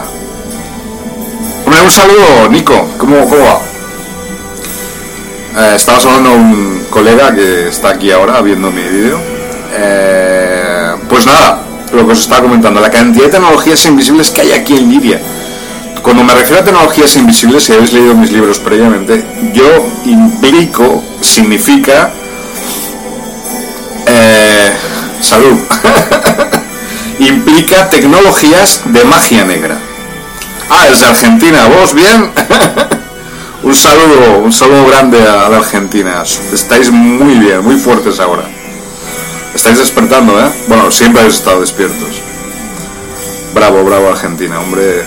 un 1.66 1.90
saludo, 1.92 2.48
Nico. 2.50 2.88
¿Cómo, 2.98 3.28
cómo 3.28 3.44
va? 3.44 3.77
Eh, 5.60 5.74
estaba 5.74 5.98
hablando 5.98 6.34
un 6.34 6.86
colega 6.88 7.34
que 7.34 7.66
está 7.66 7.90
aquí 7.90 8.12
ahora 8.12 8.40
viendo 8.42 8.70
mi 8.70 8.82
vídeo. 8.82 9.18
Eh, 9.74 10.94
pues 11.08 11.26
nada, 11.26 11.64
lo 11.92 12.06
que 12.06 12.12
os 12.12 12.20
estaba 12.20 12.42
comentando, 12.42 12.80
la 12.80 12.90
cantidad 12.90 13.24
de 13.24 13.32
tecnologías 13.32 13.84
invisibles 13.86 14.30
que 14.30 14.42
hay 14.42 14.52
aquí 14.52 14.76
en 14.76 14.88
Lidia. 14.88 15.20
Cuando 16.00 16.22
me 16.22 16.32
refiero 16.32 16.62
a 16.62 16.64
tecnologías 16.64 17.16
invisibles, 17.16 17.64
si 17.64 17.72
habéis 17.72 17.92
leído 17.92 18.14
mis 18.14 18.30
libros 18.30 18.60
previamente, 18.60 19.24
yo 19.52 19.84
implico, 20.04 21.02
significa... 21.20 22.12
Eh, 24.06 24.72
salud. 25.20 25.58
implica 27.18 27.90
tecnologías 27.90 28.82
de 28.84 29.04
magia 29.04 29.44
negra. 29.44 29.76
Ah, 30.70 30.86
es 30.86 31.00
de 31.00 31.06
Argentina, 31.06 31.66
¿vos 31.66 31.94
bien? 31.94 32.30
Un 33.60 33.74
saludo, 33.74 34.38
un 34.38 34.52
saludo 34.52 34.86
grande 34.86 35.20
a 35.20 35.48
la 35.48 35.56
Argentina. 35.56 36.22
Estáis 36.52 36.92
muy 36.92 37.34
bien, 37.38 37.64
muy 37.64 37.76
fuertes 37.76 38.20
ahora. 38.20 38.44
Estáis 39.52 39.78
despertando, 39.78 40.38
¿eh? 40.38 40.48
Bueno, 40.68 40.90
siempre 40.92 41.22
habéis 41.22 41.36
estado 41.36 41.60
despiertos. 41.60 42.22
Bravo, 43.54 43.82
bravo 43.82 44.10
Argentina, 44.10 44.60
hombre. 44.60 45.04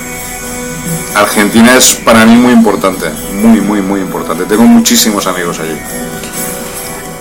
Argentina 1.15 1.77
es 1.77 1.95
para 1.95 2.25
mí 2.25 2.35
muy 2.35 2.51
importante, 2.51 3.09
muy, 3.41 3.61
muy, 3.61 3.81
muy 3.81 4.01
importante. 4.01 4.43
Tengo 4.43 4.63
muchísimos 4.63 5.25
amigos 5.27 5.59
allí. 5.59 5.77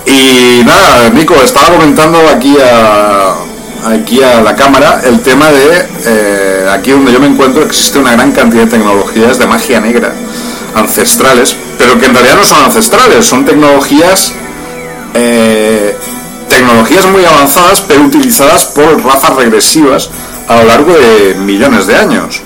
Y 0.06 0.64
nada, 0.64 1.10
Nico, 1.10 1.34
estaba 1.36 1.76
comentando 1.76 2.18
aquí 2.28 2.56
a, 2.60 3.34
aquí 3.92 4.20
a 4.20 4.40
la 4.40 4.56
cámara 4.56 5.00
el 5.04 5.20
tema 5.20 5.48
de 5.50 5.88
eh, 6.06 6.68
aquí 6.72 6.90
donde 6.90 7.12
yo 7.12 7.20
me 7.20 7.28
encuentro 7.28 7.62
existe 7.62 8.00
una 8.00 8.12
gran 8.12 8.32
cantidad 8.32 8.64
de 8.64 8.70
tecnologías 8.70 9.38
de 9.38 9.46
magia 9.46 9.80
negra 9.80 10.12
ancestrales, 10.74 11.56
pero 11.78 11.98
que 11.98 12.06
en 12.06 12.14
realidad 12.14 12.36
no 12.36 12.44
son 12.44 12.62
ancestrales, 12.64 13.24
son 13.24 13.44
tecnologías 13.44 14.34
eh, 15.14 15.96
tecnologías 16.48 17.06
muy 17.06 17.24
avanzadas, 17.24 17.80
pero 17.80 18.02
utilizadas 18.02 18.66
por 18.66 19.02
razas 19.04 19.34
regresivas 19.36 20.10
a 20.48 20.56
lo 20.56 20.64
largo 20.64 20.92
de 20.92 21.34
millones 21.34 21.86
de 21.86 21.96
años. 21.96 22.42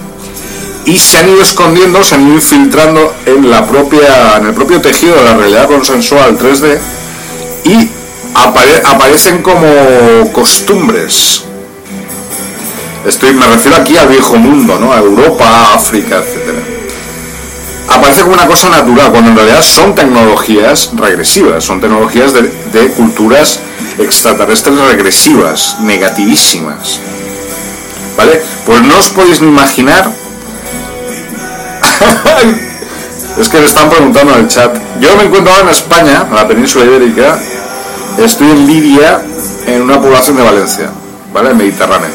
Y 0.85 0.99
se 0.99 1.19
han 1.19 1.31
ido 1.31 1.43
escondiendo, 1.43 2.05
se 2.05 2.15
han 2.15 2.27
ido 2.27 2.35
infiltrando 2.35 3.15
en, 3.25 3.51
la 3.51 3.67
propia, 3.67 4.37
en 4.37 4.47
el 4.47 4.53
propio 4.53 4.81
tejido 4.81 5.17
de 5.17 5.25
la 5.25 5.35
realidad 5.35 5.67
consensual 5.67 6.39
3D 6.39 6.79
y 7.65 7.89
aparecen 8.35 9.43
como 9.43 9.67
costumbres. 10.33 11.45
Estoy, 13.07 13.33
me 13.33 13.47
refiero 13.47 13.79
aquí 13.79 13.97
al 13.97 14.09
viejo 14.09 14.37
mundo, 14.37 14.79
¿no? 14.79 14.93
a 14.93 14.99
Europa, 14.99 15.75
África, 15.75 16.19
etcétera 16.19 16.54
aparece 17.95 18.23
como 18.23 18.35
una 18.35 18.47
cosa 18.47 18.69
natural, 18.69 19.11
cuando 19.11 19.31
en 19.31 19.37
realidad 19.37 19.63
son 19.63 19.95
tecnologías 19.95 20.91
regresivas, 20.95 21.65
son 21.65 21.81
tecnologías 21.81 22.33
de, 22.35 22.93
culturas 22.97 23.61
extraterrestres 23.99 24.79
regresivas, 24.79 25.79
negativísimas. 25.81 27.01
¿Vale? 28.17 28.41
Pues 28.67 28.83
no 28.83 28.99
os 28.99 29.09
podéis 29.11 29.41
ni 29.41 29.49
imaginar. 29.49 30.11
es 33.39 33.49
que 33.49 33.59
me 33.59 33.67
están 33.67 33.91
preguntando 33.91 34.35
en 34.35 34.41
el 34.41 34.49
chat. 34.49 34.77
Yo 35.01 35.17
me 35.17 35.25
encuentro 35.25 35.53
ahora 35.53 35.65
en 35.65 35.71
España, 35.71 36.27
en 36.29 36.35
la 36.35 36.47
península 36.47 36.85
ibérica. 36.85 37.39
Estoy 38.19 38.51
en 38.51 38.67
Libia, 38.67 39.21
en 39.67 39.83
una 39.83 40.01
población 40.01 40.37
de 40.37 40.43
Valencia, 40.45 40.91
¿vale? 41.33 41.55
Mediterráneo. 41.55 42.11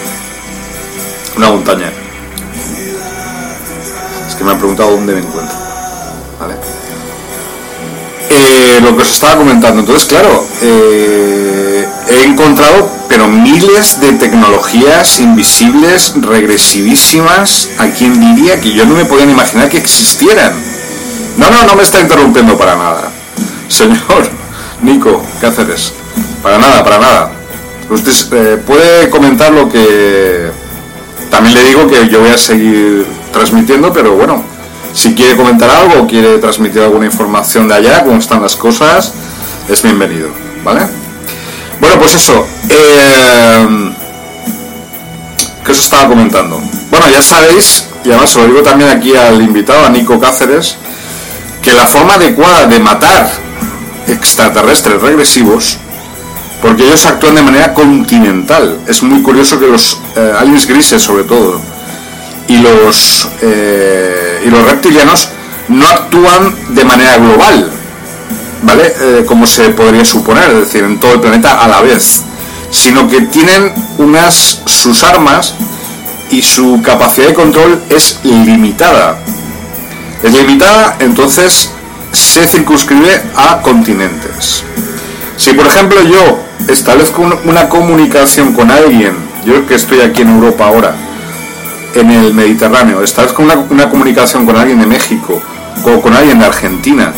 Una 1.36 1.50
montaña. 1.50 1.92
Es 4.28 4.36
que 4.36 4.44
me 4.44 4.52
han 4.52 4.58
preguntado 4.58 4.92
dónde 4.92 5.14
me 5.14 5.20
encuentro. 5.20 5.69
Eh, 8.30 8.80
lo 8.82 8.96
que 8.96 9.02
os 9.02 9.10
estaba 9.10 9.38
comentando. 9.38 9.82
Entonces, 9.82 10.08
claro, 10.08 10.46
eh, 10.62 11.86
he 12.08 12.24
encontrado, 12.24 12.90
pero 13.10 13.28
miles 13.28 14.00
de 14.00 14.14
tecnologías 14.14 15.20
invisibles, 15.20 16.14
regresivísimas, 16.22 17.70
aquí 17.78 18.06
en 18.06 18.20
Lidia, 18.20 18.62
que 18.62 18.72
yo 18.72 18.86
no 18.86 18.96
me 18.96 19.06
podía 19.06 19.26
imaginar 19.26 19.70
que 19.70 19.78
existieran. 19.78 20.54
No, 21.38 21.50
no, 21.50 21.66
no 21.66 21.76
me 21.76 21.84
está 21.84 22.00
interrumpiendo 22.00 22.58
para 22.58 22.76
nada. 22.76 23.12
Señor 23.68 24.30
Nico, 24.82 25.24
¿qué 25.40 25.48
haces? 25.48 25.94
Para 26.42 26.58
nada, 26.58 26.84
para 26.84 27.00
nada. 27.00 27.32
Usted 27.90 28.14
eh, 28.34 28.58
puede 28.66 29.10
comentar 29.10 29.52
lo 29.52 29.68
que... 29.68 30.52
También 31.30 31.56
le 31.56 31.64
digo 31.64 31.88
que 31.88 32.08
yo 32.08 32.22
voy 32.22 32.30
a 32.30 32.38
seguir 32.38 33.06
transmitiendo, 33.32 33.92
pero 33.94 34.16
bueno, 34.16 34.44
si 34.94 35.14
quiere 35.14 35.36
comentar 35.36 35.70
algo 35.70 36.02
o 36.02 36.08
quiere 36.08 36.38
transmitir 36.40 36.82
alguna 36.82 37.06
información 37.06 37.68
de 37.68 37.76
allá, 37.76 38.04
cómo 38.04 38.18
están 38.18 38.42
las 38.42 38.56
cosas, 38.56 39.14
es 39.68 39.82
bienvenido, 39.82 40.30
¿vale? 40.64 40.88
Bueno, 41.80 41.98
pues 42.00 42.14
eso. 42.16 42.46
Eh, 42.70 43.94
¿Qué 45.64 45.72
os 45.72 45.80
estaba 45.80 46.08
comentando? 46.08 46.60
Bueno, 46.90 47.08
ya 47.10 47.22
sabéis, 47.22 47.86
y 48.04 48.10
además 48.10 48.32
se 48.32 48.40
lo 48.40 48.48
digo 48.48 48.64
también 48.64 48.90
aquí 48.90 49.16
al 49.16 49.42
invitado, 49.42 49.86
a 49.86 49.90
Nico 49.90 50.20
Cáceres, 50.20 50.78
que 51.62 51.74
la 51.74 51.86
forma 51.86 52.16
adecuada 52.16 52.66
de 52.66 52.80
matar 52.80 53.30
extraterrestres 54.08 55.02
regresivos, 55.02 55.78
porque 56.62 56.88
ellos 56.88 57.06
actúan 57.06 57.36
de 57.36 57.44
manera 57.44 57.74
continental. 57.74 58.80
Es 58.88 59.04
muy 59.04 59.22
curioso 59.22 59.60
que 59.60 59.68
los 59.68 60.00
eh, 60.16 60.34
aliens 60.40 60.66
grises, 60.66 61.02
sobre 61.02 61.24
todo, 61.24 61.62
y 62.50 62.58
los, 62.58 63.30
eh, 63.42 64.42
y 64.46 64.50
los 64.50 64.66
reptilianos 64.66 65.30
no 65.70 65.88
actúan 65.88 66.74
de 66.74 66.84
manera 66.84 67.18
global, 67.18 67.72
¿vale? 68.64 68.94
Eh, 69.00 69.24
como 69.26 69.46
se 69.46 69.70
podría 69.70 70.04
suponer, 70.04 70.50
es 70.50 70.60
decir, 70.62 70.84
en 70.84 71.00
todo 71.00 71.14
el 71.14 71.22
planeta 71.22 71.64
a 71.64 71.68
la 71.68 71.82
vez, 71.82 72.24
sino 72.72 73.08
que 73.08 73.22
tienen 73.22 73.72
unas 74.00 74.62
sus 74.66 75.04
armas 75.04 75.54
y 76.32 76.42
su 76.42 76.82
capacidad 76.82 77.28
de 77.28 77.34
control 77.36 77.84
es 77.90 78.20
limitada. 78.24 79.20
Es 80.24 80.34
limitada, 80.34 80.98
entonces 81.00 81.70
se 82.12 82.48
circunscribe 82.48 83.22
a 83.36 83.62
continentes. 83.62 84.64
Si 85.38 85.54
por 85.54 85.68
ejemplo 85.68 86.02
yo 86.02 86.40
establezco 86.68 87.22
una 87.46 87.70
comunicación 87.70 88.54
con 88.54 88.72
alguien, 88.72 89.16
yo 89.46 89.68
que 89.68 89.76
estoy 89.76 90.02
aquí 90.02 90.24
en 90.24 90.30
Europa 90.30 90.66
ahora, 90.66 90.96
en 91.96 92.12
el 92.12 92.34
Mediterráneo, 92.34 93.02
establezco 93.02 93.44
una, 93.44 93.56
una 93.56 93.90
comunicación 93.90 94.46
con 94.46 94.56
alguien 94.56 94.80
de 94.80 94.86
México 94.86 95.42
o 95.84 96.02
con 96.02 96.14
alguien 96.14 96.40
de 96.40 96.46
Argentina, 96.46 97.14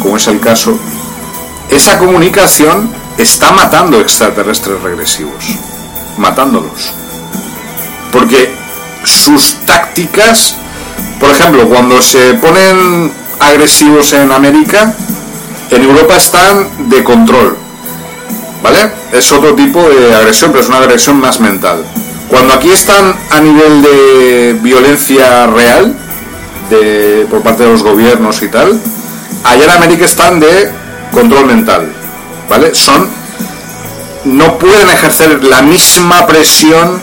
como 0.00 0.16
es 0.16 0.26
el 0.28 0.40
caso, 0.40 0.78
esa 1.70 1.98
comunicación 1.98 2.90
está 3.18 3.52
matando 3.52 4.00
extraterrestres 4.00 4.80
regresivos, 4.82 5.44
matándolos. 6.18 6.92
Porque 8.12 8.54
sus 9.04 9.56
tácticas, 9.66 10.56
por 11.20 11.30
ejemplo, 11.30 11.68
cuando 11.68 12.00
se 12.02 12.34
ponen 12.34 13.12
agresivos 13.40 14.12
en 14.12 14.32
América, 14.32 14.94
en 15.70 15.82
Europa 15.82 16.16
están 16.16 16.88
de 16.88 17.02
control. 17.02 17.56
¿Vale? 18.62 18.90
Es 19.12 19.30
otro 19.32 19.54
tipo 19.54 19.82
de 19.88 20.14
agresión, 20.14 20.50
pero 20.50 20.62
es 20.62 20.68
una 20.68 20.78
agresión 20.78 21.20
más 21.20 21.40
mental. 21.40 21.84
Cuando 22.28 22.54
aquí 22.54 22.70
están 22.70 23.14
a 23.30 23.40
nivel 23.40 23.82
de 23.82 24.58
violencia 24.60 25.46
real, 25.46 25.94
de, 26.70 27.26
por 27.30 27.42
parte 27.42 27.62
de 27.62 27.70
los 27.70 27.82
gobiernos 27.82 28.42
y 28.42 28.48
tal, 28.48 28.80
allá 29.44 29.64
en 29.64 29.70
América 29.70 30.04
están 30.04 30.40
de 30.40 30.70
control 31.12 31.46
mental. 31.46 31.92
¿Vale? 32.48 32.74
Son. 32.74 33.08
No 34.24 34.58
pueden 34.58 34.88
ejercer 34.88 35.44
la 35.44 35.62
misma 35.62 36.26
presión 36.26 37.00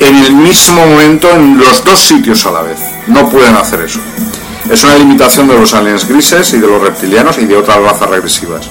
en 0.00 0.16
el 0.16 0.32
mismo 0.34 0.84
momento 0.84 1.30
en 1.30 1.58
los 1.58 1.84
dos 1.84 2.00
sitios 2.00 2.44
a 2.46 2.50
la 2.50 2.62
vez. 2.62 2.80
No 3.06 3.28
pueden 3.28 3.54
hacer 3.54 3.80
eso. 3.82 4.00
Es 4.68 4.82
una 4.82 4.96
limitación 4.96 5.46
de 5.46 5.58
los 5.58 5.74
aliens 5.74 6.08
grises 6.08 6.52
y 6.54 6.58
de 6.58 6.66
los 6.66 6.80
reptilianos 6.80 7.38
y 7.38 7.44
de 7.44 7.56
otras 7.56 7.80
razas 7.80 8.08
regresivas. 8.08 8.68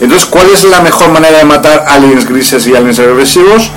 Entonces, 0.00 0.26
¿cuál 0.26 0.48
es 0.50 0.64
la 0.64 0.80
mejor 0.80 1.10
manera 1.10 1.38
de 1.38 1.44
matar 1.44 1.84
aliens 1.86 2.26
grises 2.26 2.66
y 2.66 2.74
aliens 2.74 2.98
regresivos? 2.98 3.70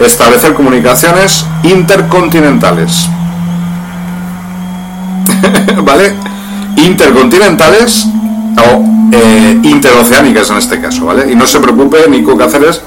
Establecer 0.00 0.54
comunicaciones 0.54 1.44
intercontinentales. 1.62 3.08
¿Vale? 5.84 6.14
Intercontinentales 6.76 8.06
o 8.56 8.84
eh, 9.12 9.60
interoceánicas 9.62 10.50
en 10.50 10.56
este 10.56 10.80
caso, 10.80 11.06
¿vale? 11.06 11.30
Y 11.30 11.36
no 11.36 11.46
se 11.46 11.60
preocupe, 11.60 12.08
Nico 12.08 12.36
Cáceres, 12.36 12.80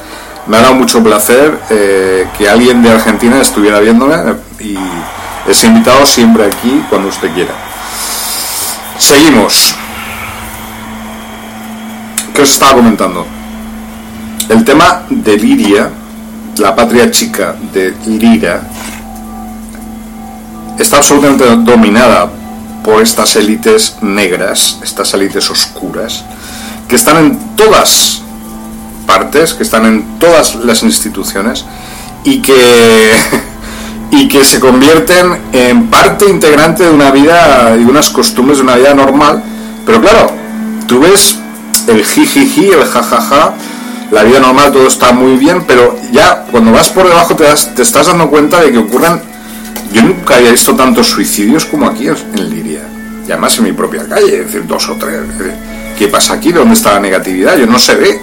me 0.47 0.57
ha 0.57 0.61
dado 0.61 0.75
mucho 0.75 1.03
placer 1.03 1.59
eh, 1.69 2.27
que 2.37 2.49
alguien 2.49 2.81
de 2.81 2.91
Argentina 2.91 3.39
estuviera 3.39 3.79
viéndome 3.79 4.15
y 4.59 4.77
es 5.47 5.63
invitado 5.63 6.05
siempre 6.05 6.45
aquí 6.45 6.83
cuando 6.89 7.09
usted 7.09 7.31
quiera. 7.33 7.53
Seguimos. 8.97 9.75
¿Qué 12.33 12.41
os 12.41 12.49
estaba 12.49 12.73
comentando? 12.73 13.27
El 14.49 14.63
tema 14.65 15.03
de 15.09 15.37
Liria, 15.37 15.89
la 16.57 16.75
patria 16.75 17.09
chica 17.09 17.55
de 17.73 17.93
Lira, 18.05 18.61
está 20.77 20.97
absolutamente 20.97 21.45
dominada 21.57 22.29
por 22.83 23.01
estas 23.01 23.35
élites 23.35 23.97
negras, 24.01 24.79
estas 24.83 25.13
élites 25.13 25.49
oscuras, 25.49 26.23
que 26.87 26.95
están 26.95 27.17
en 27.17 27.55
todas 27.55 28.21
partes, 29.05 29.53
que 29.53 29.63
están 29.63 29.85
en 29.85 30.19
todas 30.19 30.55
las 30.55 30.83
instituciones 30.83 31.65
y 32.23 32.41
que, 32.41 33.11
y 34.11 34.27
que 34.27 34.43
se 34.43 34.59
convierten 34.59 35.41
en 35.53 35.87
parte 35.87 36.29
integrante 36.29 36.83
de 36.83 36.91
una 36.91 37.11
vida 37.11 37.75
y 37.77 37.83
unas 37.83 38.09
costumbres 38.09 38.57
de 38.57 38.63
una 38.63 38.75
vida 38.75 38.93
normal. 38.93 39.43
Pero 39.85 40.01
claro, 40.01 40.31
tú 40.87 40.99
ves 40.99 41.37
el 41.87 42.03
jijiji, 42.03 42.69
el 42.69 42.85
jajaja, 42.85 43.53
la 44.13 44.23
vida 44.23 44.39
normal, 44.39 44.71
todo 44.71 44.85
está 44.87 45.11
muy 45.11 45.37
bien, 45.37 45.63
pero 45.65 45.97
ya 46.11 46.45
cuando 46.51 46.71
vas 46.71 46.89
por 46.91 47.07
debajo 47.07 47.35
te, 47.35 47.45
das, 47.45 47.73
te 47.73 47.81
estás 47.81 48.05
dando 48.05 48.29
cuenta 48.29 48.61
de 48.61 48.71
que 48.71 48.77
ocurran... 48.77 49.19
Yo 49.91 50.03
nunca 50.03 50.35
había 50.35 50.51
visto 50.51 50.75
tantos 50.75 51.07
suicidios 51.07 51.65
como 51.65 51.87
aquí 51.87 52.07
en 52.07 52.49
Liria. 52.49 52.81
Y 53.27 53.31
además 53.31 53.57
en 53.57 53.63
mi 53.65 53.73
propia 53.73 54.07
calle, 54.07 54.39
es 54.39 54.45
decir, 54.45 54.67
dos 54.67 54.87
o 54.89 54.93
tres. 54.95 55.19
¿Qué 55.97 56.07
pasa 56.07 56.35
aquí? 56.35 56.51
¿Dónde 56.51 56.73
está 56.75 56.93
la 56.93 56.99
negatividad? 56.99 57.57
Yo 57.57 57.65
no 57.65 57.79
se 57.79 57.95
ve. 57.95 58.21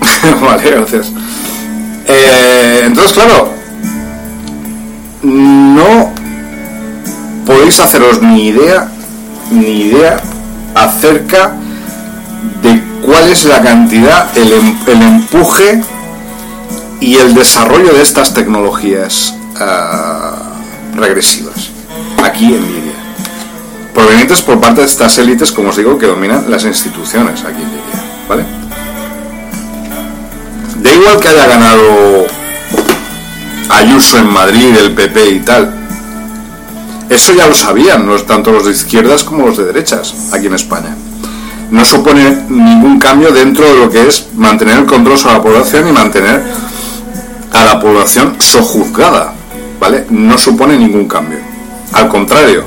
vale, 0.40 0.70
gracias. 0.70 1.12
Eh, 2.06 2.82
entonces, 2.84 3.12
claro, 3.12 3.52
no 5.22 6.12
podéis 7.46 7.80
haceros 7.80 8.20
ni 8.22 8.48
idea, 8.48 8.88
ni 9.50 9.82
idea 9.82 10.20
acerca 10.74 11.54
de 12.62 12.82
cuál 13.04 13.28
es 13.28 13.44
la 13.44 13.60
cantidad, 13.60 14.36
el, 14.36 14.52
em, 14.52 14.76
el 14.86 15.02
empuje 15.02 15.82
y 17.00 17.16
el 17.16 17.34
desarrollo 17.34 17.92
de 17.92 18.02
estas 18.02 18.32
tecnologías 18.32 19.34
uh, 19.56 20.98
regresivas 20.98 21.70
aquí 22.24 22.46
en 22.46 22.62
Lidia. 22.62 22.92
Provenientes 23.92 24.40
por 24.42 24.60
parte 24.60 24.80
de 24.80 24.86
estas 24.86 25.18
élites, 25.18 25.52
como 25.52 25.70
os 25.70 25.76
digo, 25.76 25.98
que 25.98 26.06
dominan 26.06 26.50
las 26.50 26.64
instituciones 26.64 27.40
aquí 27.40 27.62
en 27.62 27.68
Lidia. 27.68 28.04
¿Vale? 28.28 28.44
Da 30.82 30.92
igual 30.92 31.20
que 31.20 31.28
haya 31.28 31.46
ganado 31.46 32.26
Ayuso 33.68 34.18
en 34.18 34.26
Madrid, 34.26 34.76
el 34.76 34.94
PP 34.94 35.30
y 35.30 35.40
tal. 35.40 35.74
Eso 37.08 37.32
ya 37.34 37.46
lo 37.46 37.54
sabían, 37.54 38.08
tanto 38.26 38.52
los 38.52 38.64
de 38.64 38.72
izquierdas 38.72 39.24
como 39.24 39.46
los 39.46 39.56
de 39.56 39.64
derechas, 39.64 40.14
aquí 40.32 40.46
en 40.46 40.54
España. 40.54 40.94
No 41.72 41.84
supone 41.84 42.44
ningún 42.48 42.98
cambio 42.98 43.32
dentro 43.32 43.66
de 43.66 43.74
lo 43.80 43.90
que 43.90 44.06
es 44.06 44.28
mantener 44.36 44.78
el 44.78 44.86
control 44.86 45.18
sobre 45.18 45.34
la 45.34 45.42
población 45.42 45.88
y 45.88 45.92
mantener 45.92 46.42
a 47.50 47.64
la 47.64 47.80
población 47.80 48.36
sojuzgada, 48.38 49.34
¿vale? 49.80 50.06
No 50.10 50.38
supone 50.38 50.76
ningún 50.76 51.08
cambio. 51.08 51.38
Al 51.92 52.08
contrario, 52.08 52.62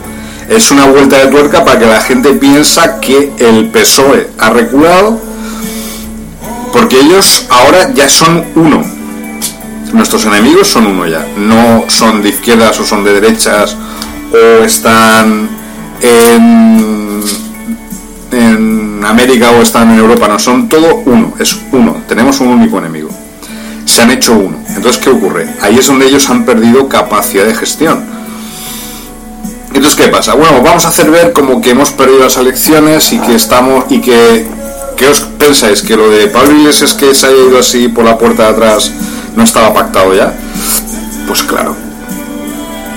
es 0.49 0.69
una 0.71 0.85
vuelta 0.85 1.17
de 1.19 1.27
tuerca 1.27 1.63
para 1.63 1.79
que 1.79 1.85
la 1.85 2.01
gente 2.01 2.33
piensa 2.33 2.99
que 2.99 3.31
el 3.37 3.69
PSOE 3.69 4.31
ha 4.37 4.49
reculado 4.49 5.19
porque 6.75 6.99
ellos 6.99 7.45
ahora 7.49 7.93
ya 7.93 8.09
son 8.09 8.43
uno. 8.55 8.83
Nuestros 9.93 10.25
enemigos 10.25 10.67
son 10.67 10.87
uno 10.87 11.07
ya. 11.07 11.25
No 11.37 11.85
son 11.87 12.21
de 12.21 12.29
izquierdas 12.29 12.79
o 12.79 12.83
son 12.83 13.03
de 13.03 13.13
derechas 13.13 13.77
o 14.33 14.63
están 14.63 15.47
en, 16.01 17.23
América 19.05 19.51
o 19.51 19.61
están 19.61 19.91
en 19.91 19.99
Europa. 19.99 20.27
No, 20.27 20.39
son 20.39 20.67
todo 20.67 21.03
uno. 21.05 21.33
Es 21.39 21.57
uno. 21.71 22.03
Tenemos 22.07 22.39
un 22.39 22.47
único 22.49 22.77
enemigo. 22.79 23.09
Se 23.85 24.01
han 24.01 24.11
hecho 24.11 24.33
uno. 24.33 24.57
Entonces, 24.69 24.97
¿qué 25.01 25.09
ocurre? 25.09 25.47
Ahí 25.61 25.77
es 25.77 25.87
donde 25.87 26.07
ellos 26.07 26.29
han 26.29 26.45
perdido 26.45 26.89
capacidad 26.89 27.45
de 27.45 27.55
gestión. 27.55 28.03
Entonces, 29.73 29.95
¿qué 29.95 30.07
pasa? 30.09 30.33
Bueno, 30.33 30.61
vamos 30.61 30.85
a 30.85 30.89
hacer 30.89 31.11
ver 31.11 31.33
como 31.33 31.61
que 31.61 31.71
hemos 31.71 31.91
perdido 31.91 32.19
las 32.19 32.37
elecciones 32.37 33.11
y 33.13 33.19
que 33.19 33.35
estamos 33.35 33.85
y 33.89 33.99
que 33.99 34.47
¿Qué 34.95 35.09
os 35.09 35.21
pensáis? 35.21 35.81
¿Que 35.81 35.97
lo 35.97 36.09
de 36.09 36.27
Pablo 36.27 36.57
Iglesias 36.57 36.93
que 36.93 37.13
se 37.13 37.27
haya 37.27 37.35
ido 37.35 37.59
así 37.59 37.89
por 37.89 38.05
la 38.05 38.17
puerta 38.17 38.43
de 38.43 38.49
atrás 38.49 38.91
no 39.35 39.43
estaba 39.43 39.73
pactado 39.73 40.13
ya? 40.13 40.33
Pues 41.27 41.43
claro, 41.43 41.75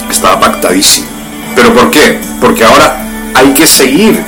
estaba 0.08 0.38
pactadísimo. 0.38 1.08
¿Pero 1.56 1.74
por 1.74 1.90
qué? 1.90 2.20
Porque 2.40 2.64
ahora 2.64 3.04
hay 3.34 3.52
que 3.52 3.66
seguir 3.66 4.22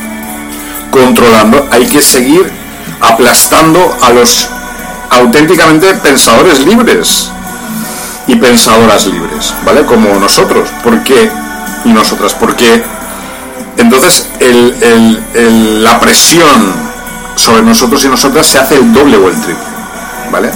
controlando, 0.91 1.69
hay 1.71 1.87
que 1.87 2.03
seguir 2.03 2.51
aplastando 3.01 3.97
a 4.03 4.11
los 4.11 4.49
auténticamente 5.11 5.95
pensadores 5.95 6.61
libres 6.61 7.31
y 8.27 8.37
pensadoras 8.37 9.07
libres, 9.07 9.55
¿vale? 9.65 9.85
Como 9.85 10.15
nosotros. 10.21 10.69
¿Por 10.85 11.03
qué? 11.03 11.31
Y 11.85 11.93
nosotras, 11.93 12.35
porque 12.35 12.83
entonces 13.77 14.27
la 15.83 15.99
presión 15.99 16.73
sobre 17.37 17.63
nosotros 17.63 18.05
y 18.05 18.09
nosotras 18.09 18.47
se 18.47 18.59
hace 18.59 18.77
el 18.77 18.93
doble 18.93 19.17
o 19.17 19.29
el 19.29 19.41
triple, 19.41 19.65
¿vale? 20.31 20.51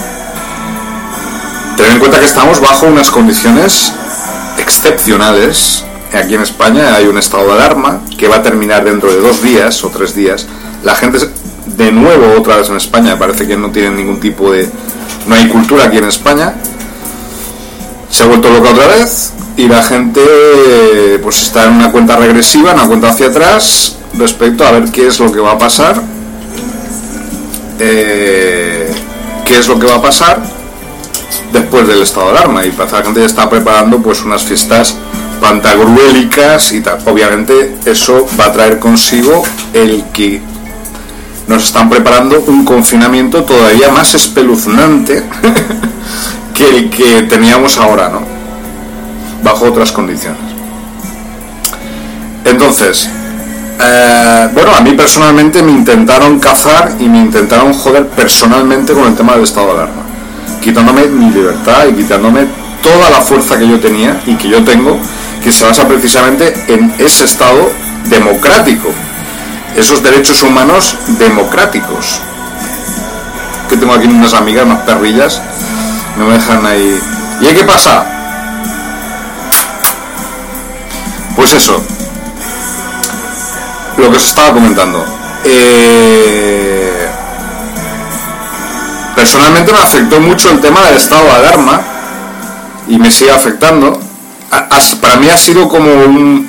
Ten 1.76 1.90
en 1.92 1.98
cuenta 1.98 2.20
que 2.20 2.26
estamos 2.26 2.60
bajo 2.60 2.86
unas 2.86 3.10
condiciones 3.10 3.92
excepcionales. 4.58 5.84
Aquí 6.16 6.34
en 6.34 6.42
España 6.42 6.94
hay 6.94 7.06
un 7.06 7.18
estado 7.18 7.48
de 7.48 7.52
alarma 7.54 8.00
que 8.16 8.28
va 8.28 8.36
a 8.36 8.42
terminar 8.42 8.84
dentro 8.84 9.10
de 9.10 9.20
dos 9.20 9.42
días 9.42 9.82
o 9.82 9.90
tres 9.90 10.14
días. 10.14 10.46
La 10.84 10.94
gente, 10.94 11.18
de 11.66 11.92
nuevo, 11.92 12.38
otra 12.38 12.56
vez 12.56 12.68
en 12.68 12.76
España, 12.76 13.18
parece 13.18 13.46
que 13.46 13.56
no 13.56 13.70
tienen 13.70 13.96
ningún 13.96 14.20
tipo 14.20 14.52
de... 14.52 14.68
No 15.26 15.34
hay 15.34 15.48
cultura 15.48 15.84
aquí 15.84 15.98
en 15.98 16.04
España. 16.04 16.54
Se 18.10 18.22
ha 18.22 18.26
vuelto 18.26 18.48
loca 18.48 18.70
otra 18.70 18.86
vez 18.86 19.32
y 19.56 19.66
la 19.66 19.82
gente 19.82 20.20
pues 21.22 21.42
está 21.42 21.64
en 21.64 21.72
una 21.72 21.90
cuenta 21.90 22.16
regresiva, 22.16 22.70
en 22.70 22.78
una 22.78 22.86
cuenta 22.86 23.10
hacia 23.10 23.26
atrás 23.26 23.96
respecto 24.16 24.64
a 24.64 24.70
ver 24.72 24.90
qué 24.92 25.08
es 25.08 25.18
lo 25.18 25.32
que 25.32 25.40
va 25.40 25.52
a 25.52 25.58
pasar. 25.58 26.00
Eh, 27.80 28.88
qué 29.44 29.58
es 29.58 29.66
lo 29.66 29.78
que 29.78 29.86
va 29.86 29.96
a 29.96 30.02
pasar 30.02 30.40
después 31.52 31.88
del 31.88 32.02
estado 32.02 32.32
de 32.32 32.38
alarma 32.38 32.64
y 32.64 32.72
la 32.72 33.02
gente 33.02 33.20
ya 33.20 33.26
está 33.26 33.50
preparando 33.50 33.98
pues 33.98 34.22
unas 34.22 34.44
fiestas 34.44 34.96
pantagruélicas 35.44 36.72
y 36.72 36.80
tal. 36.80 37.00
Obviamente 37.04 37.76
eso 37.84 38.26
va 38.40 38.46
a 38.46 38.52
traer 38.52 38.78
consigo 38.78 39.42
el 39.74 40.04
que 40.10 40.40
nos 41.46 41.66
están 41.66 41.90
preparando 41.90 42.42
un 42.46 42.64
confinamiento 42.64 43.44
todavía 43.44 43.90
más 43.90 44.14
espeluznante 44.14 45.22
que 46.54 46.66
el 46.66 46.88
que 46.88 47.22
teníamos 47.28 47.76
ahora, 47.76 48.08
¿no? 48.08 48.22
Bajo 49.42 49.66
otras 49.66 49.92
condiciones. 49.92 50.40
Entonces, 52.46 53.10
eh, 53.82 54.48
bueno, 54.54 54.74
a 54.74 54.80
mí 54.80 54.92
personalmente 54.92 55.62
me 55.62 55.72
intentaron 55.72 56.40
cazar 56.40 56.96
y 56.98 57.06
me 57.06 57.18
intentaron 57.18 57.74
joder 57.74 58.06
personalmente 58.06 58.94
con 58.94 59.08
el 59.08 59.14
tema 59.14 59.34
del 59.34 59.42
estado 59.42 59.66
de 59.66 59.72
alarma 59.74 60.04
quitándome 60.62 61.04
mi 61.08 61.30
libertad 61.30 61.86
y 61.90 61.92
quitándome 61.92 62.46
toda 62.82 63.10
la 63.10 63.20
fuerza 63.20 63.58
que 63.58 63.66
yo 63.66 63.80
tenía 63.80 64.20
y 64.26 64.34
que 64.34 64.48
yo 64.48 64.62
tengo, 64.62 64.98
que 65.44 65.52
se 65.52 65.64
basa 65.64 65.86
precisamente 65.86 66.54
en 66.68 66.94
ese 66.98 67.24
Estado 67.24 67.70
democrático, 68.06 68.88
esos 69.76 70.02
derechos 70.02 70.42
humanos 70.42 70.96
democráticos. 71.18 72.20
Que 73.68 73.76
tengo 73.76 73.92
aquí 73.92 74.06
unas 74.06 74.34
amigas, 74.34 74.64
unas 74.64 74.80
perrillas, 74.82 75.40
me 76.16 76.24
dejan 76.32 76.64
ahí. 76.64 76.98
¿Y 77.40 77.46
qué 77.46 77.64
pasa? 77.64 78.06
Pues 81.36 81.52
eso, 81.52 81.84
lo 83.98 84.10
que 84.10 84.16
os 84.16 84.24
estaba 84.24 84.52
comentando. 84.52 85.04
Eh, 85.44 86.74
Personalmente 89.14 89.72
me 89.72 89.78
afectó 89.78 90.20
mucho 90.20 90.50
el 90.50 90.60
tema 90.60 90.82
del 90.82 90.96
estado 90.96 91.24
de 91.24 91.30
alarma 91.30 91.80
y 92.88 92.98
me 92.98 93.10
sigue 93.10 93.30
afectando. 93.30 94.03
Para 95.00 95.16
mí 95.16 95.28
ha 95.28 95.36
sido 95.36 95.68
como 95.68 95.90
un, 95.92 96.48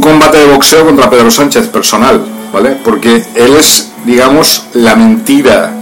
combate 0.00 0.38
de 0.38 0.46
boxeo 0.46 0.84
contra 0.84 1.08
Pedro 1.08 1.30
Sánchez 1.30 1.68
personal, 1.68 2.24
¿vale? 2.52 2.70
Porque 2.84 3.24
él 3.34 3.54
es, 3.56 3.92
digamos, 4.04 4.66
la 4.72 4.96
mentira 4.96 5.72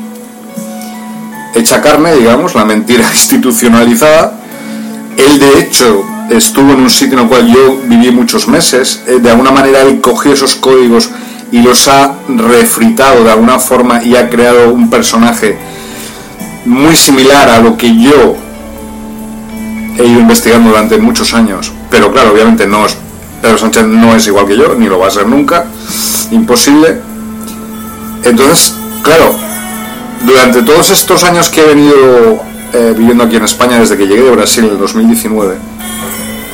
hecha 1.55 1.81
carne, 1.81 2.15
digamos, 2.17 2.55
la 2.55 2.65
mentira 2.65 3.09
institucionalizada. 3.13 4.35
Él, 5.17 5.39
de 5.39 5.61
hecho, 5.61 6.05
estuvo 6.31 6.73
en 6.73 6.81
un 6.81 6.91
sitio 6.91 7.15
en 7.15 7.25
el 7.25 7.29
cual 7.29 7.47
yo 7.47 7.81
viví 7.85 8.11
muchos 8.11 8.49
meses. 8.49 9.03
Eh, 9.07 9.19
de 9.21 9.31
alguna 9.31 9.51
manera 9.51 9.83
él 9.83 10.01
cogió 10.01 10.33
esos 10.33 10.57
códigos 10.57 11.11
y 11.51 11.63
los 11.63 11.89
ha 11.89 12.15
refritado 12.29 13.25
de 13.25 13.31
alguna 13.31 13.59
forma 13.59 14.03
y 14.03 14.17
ha 14.17 14.29
creado 14.31 14.73
un 14.73 14.89
personaje 14.89 15.59
muy 16.65 16.97
similar 16.97 17.49
a 17.51 17.61
lo 17.61 17.77
que 17.77 17.97
yo 17.97 18.37
he 19.99 20.05
ido 20.05 20.21
investigando 20.21 20.71
durante 20.71 20.99
muchos 20.99 21.35
años, 21.35 21.73
pero 21.91 22.13
claro, 22.13 22.33
obviamente 22.33 22.67
no 22.67 22.87
es, 22.87 22.97
Pedro 23.41 23.59
Sánchez 23.59 23.85
no 23.85 24.15
es 24.15 24.27
igual 24.27 24.47
que 24.47 24.57
yo, 24.57 24.75
ni 24.75 24.87
lo 24.87 24.99
va 24.99 25.09
a 25.09 25.11
ser 25.11 25.27
nunca, 25.27 25.67
imposible. 26.31 27.01
Entonces, 28.25 28.75
claro, 29.03 29.35
durante 30.25 30.63
todos 30.63 30.91
estos 30.91 31.25
años 31.25 31.49
que 31.49 31.63
he 31.63 31.67
venido 31.67 32.43
eh, 32.73 32.95
viviendo 32.97 33.25
aquí 33.25 33.37
en 33.37 33.45
España, 33.45 33.79
desde 33.79 33.97
que 33.97 34.07
llegué 34.07 34.23
de 34.23 34.31
Brasil 34.31 34.65
en 34.65 34.71
el 34.71 34.79
2019, 34.79 35.57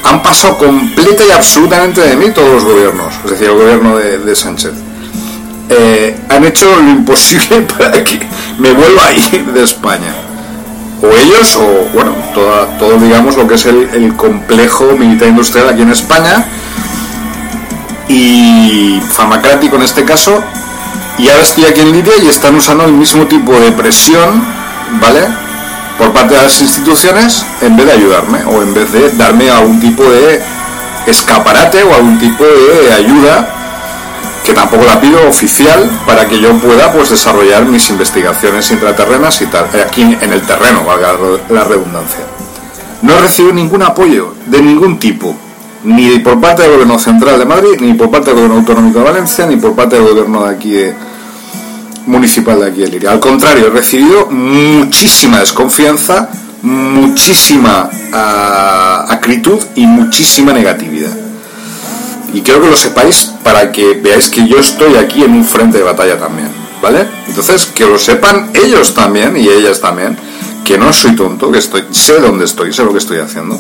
han 0.04 0.22
pasado 0.22 0.56
completa 0.56 1.24
y 1.26 1.30
absolutamente 1.30 2.00
de 2.00 2.16
mí 2.16 2.30
todos 2.30 2.54
los 2.54 2.64
gobiernos, 2.64 3.14
es 3.24 3.30
decir, 3.30 3.48
el 3.48 3.54
gobierno 3.54 3.96
de 3.96 4.34
Sánchez. 4.34 4.72
Eh, 5.70 6.16
han 6.30 6.44
hecho 6.44 6.64
lo 6.80 6.90
imposible 6.90 7.60
para 7.78 8.02
que 8.02 8.20
me 8.58 8.72
vuelva 8.72 9.06
a 9.06 9.12
ir 9.12 9.46
de 9.52 9.62
España. 9.62 10.14
O 11.00 11.06
ellos, 11.06 11.56
o 11.56 11.88
bueno, 11.94 12.12
todo 12.34 12.98
digamos 12.98 13.36
lo 13.36 13.46
que 13.46 13.54
es 13.54 13.66
el, 13.66 14.14
complejo 14.16 14.96
militar 14.98 15.28
industrial 15.28 15.68
aquí 15.68 15.82
en 15.82 15.90
España 15.90 16.44
y 18.08 19.00
farmacéutico 19.10 19.76
en 19.76 19.82
este 19.82 20.04
caso. 20.04 20.42
Y 21.18 21.28
ahora 21.28 21.42
estoy 21.42 21.64
aquí 21.66 21.80
en 21.80 21.92
Lidia 21.92 22.14
y 22.22 22.28
están 22.28 22.54
usando 22.54 22.84
el 22.84 22.92
mismo 22.92 23.26
tipo 23.26 23.52
de 23.52 23.72
presión, 23.72 24.44
¿vale? 25.00 25.28
Por 25.98 26.12
parte 26.12 26.34
de 26.34 26.42
las 26.42 26.60
instituciones 26.60 27.44
en 27.60 27.76
vez 27.76 27.86
de 27.86 27.92
ayudarme 27.92 28.44
o 28.44 28.62
en 28.62 28.74
vez 28.74 28.92
de 28.92 29.10
darme 29.12 29.50
algún 29.50 29.80
tipo 29.80 30.04
de 30.04 30.40
escaparate 31.06 31.82
o 31.82 31.94
algún 31.94 32.18
tipo 32.18 32.44
de 32.44 32.92
ayuda 32.92 33.57
que 34.44 34.52
tampoco 34.52 34.84
la 34.84 35.00
pido 35.00 35.28
oficial 35.28 35.90
para 36.06 36.26
que 36.26 36.40
yo 36.40 36.54
pueda 36.58 36.90
pues 36.92 37.10
desarrollar 37.10 37.64
mis 37.66 37.90
investigaciones 37.90 38.70
intraterrenas 38.70 39.40
y 39.42 39.46
tal, 39.46 39.66
eh, 39.74 39.84
aquí 39.86 40.02
en 40.02 40.32
el 40.32 40.42
terreno, 40.42 40.84
valga 40.84 41.12
la 41.50 41.64
redundancia. 41.64 42.20
No 43.02 43.12
he 43.14 43.20
recibido 43.20 43.54
ningún 43.54 43.82
apoyo 43.82 44.34
de 44.46 44.62
ningún 44.62 44.98
tipo, 44.98 45.34
ni 45.84 46.18
por 46.20 46.40
parte 46.40 46.62
del 46.62 46.72
gobierno 46.72 46.98
central 46.98 47.38
de 47.38 47.44
Madrid, 47.44 47.80
ni 47.80 47.94
por 47.94 48.10
parte 48.10 48.30
del 48.30 48.36
gobierno 48.36 48.58
autonómico 48.58 48.98
de 49.00 49.04
Valencia, 49.04 49.46
ni 49.46 49.56
por 49.56 49.74
parte 49.74 49.96
del 49.96 50.08
gobierno 50.08 50.46
de 50.46 50.54
aquí 50.54 50.74
municipal 52.06 52.58
de 52.60 52.66
aquí 52.66 52.80
de 52.80 52.88
Liria. 52.88 53.12
Al 53.12 53.20
contrario, 53.20 53.66
he 53.66 53.70
recibido 53.70 54.26
muchísima 54.30 55.40
desconfianza, 55.40 56.30
muchísima 56.62 57.90
ah, 58.12 59.06
acritud 59.10 59.58
y 59.76 59.86
muchísima 59.86 60.52
negatividad 60.52 61.27
y 62.32 62.42
quiero 62.42 62.60
que 62.60 62.70
lo 62.70 62.76
sepáis 62.76 63.32
para 63.42 63.72
que 63.72 63.94
veáis 63.94 64.28
que 64.28 64.46
yo 64.46 64.58
estoy 64.58 64.96
aquí 64.96 65.22
en 65.22 65.32
un 65.32 65.44
frente 65.44 65.78
de 65.78 65.84
batalla 65.84 66.18
también, 66.18 66.50
¿vale? 66.82 67.06
Entonces, 67.26 67.66
que 67.66 67.86
lo 67.86 67.98
sepan 67.98 68.50
ellos 68.54 68.94
también 68.94 69.36
y 69.36 69.48
ellas 69.48 69.80
también, 69.80 70.16
que 70.64 70.76
no 70.76 70.92
soy 70.92 71.16
tonto, 71.16 71.50
que 71.50 71.58
estoy, 71.58 71.84
sé 71.90 72.20
dónde 72.20 72.44
estoy, 72.44 72.72
sé 72.72 72.84
lo 72.84 72.92
que 72.92 72.98
estoy 72.98 73.18
haciendo, 73.18 73.58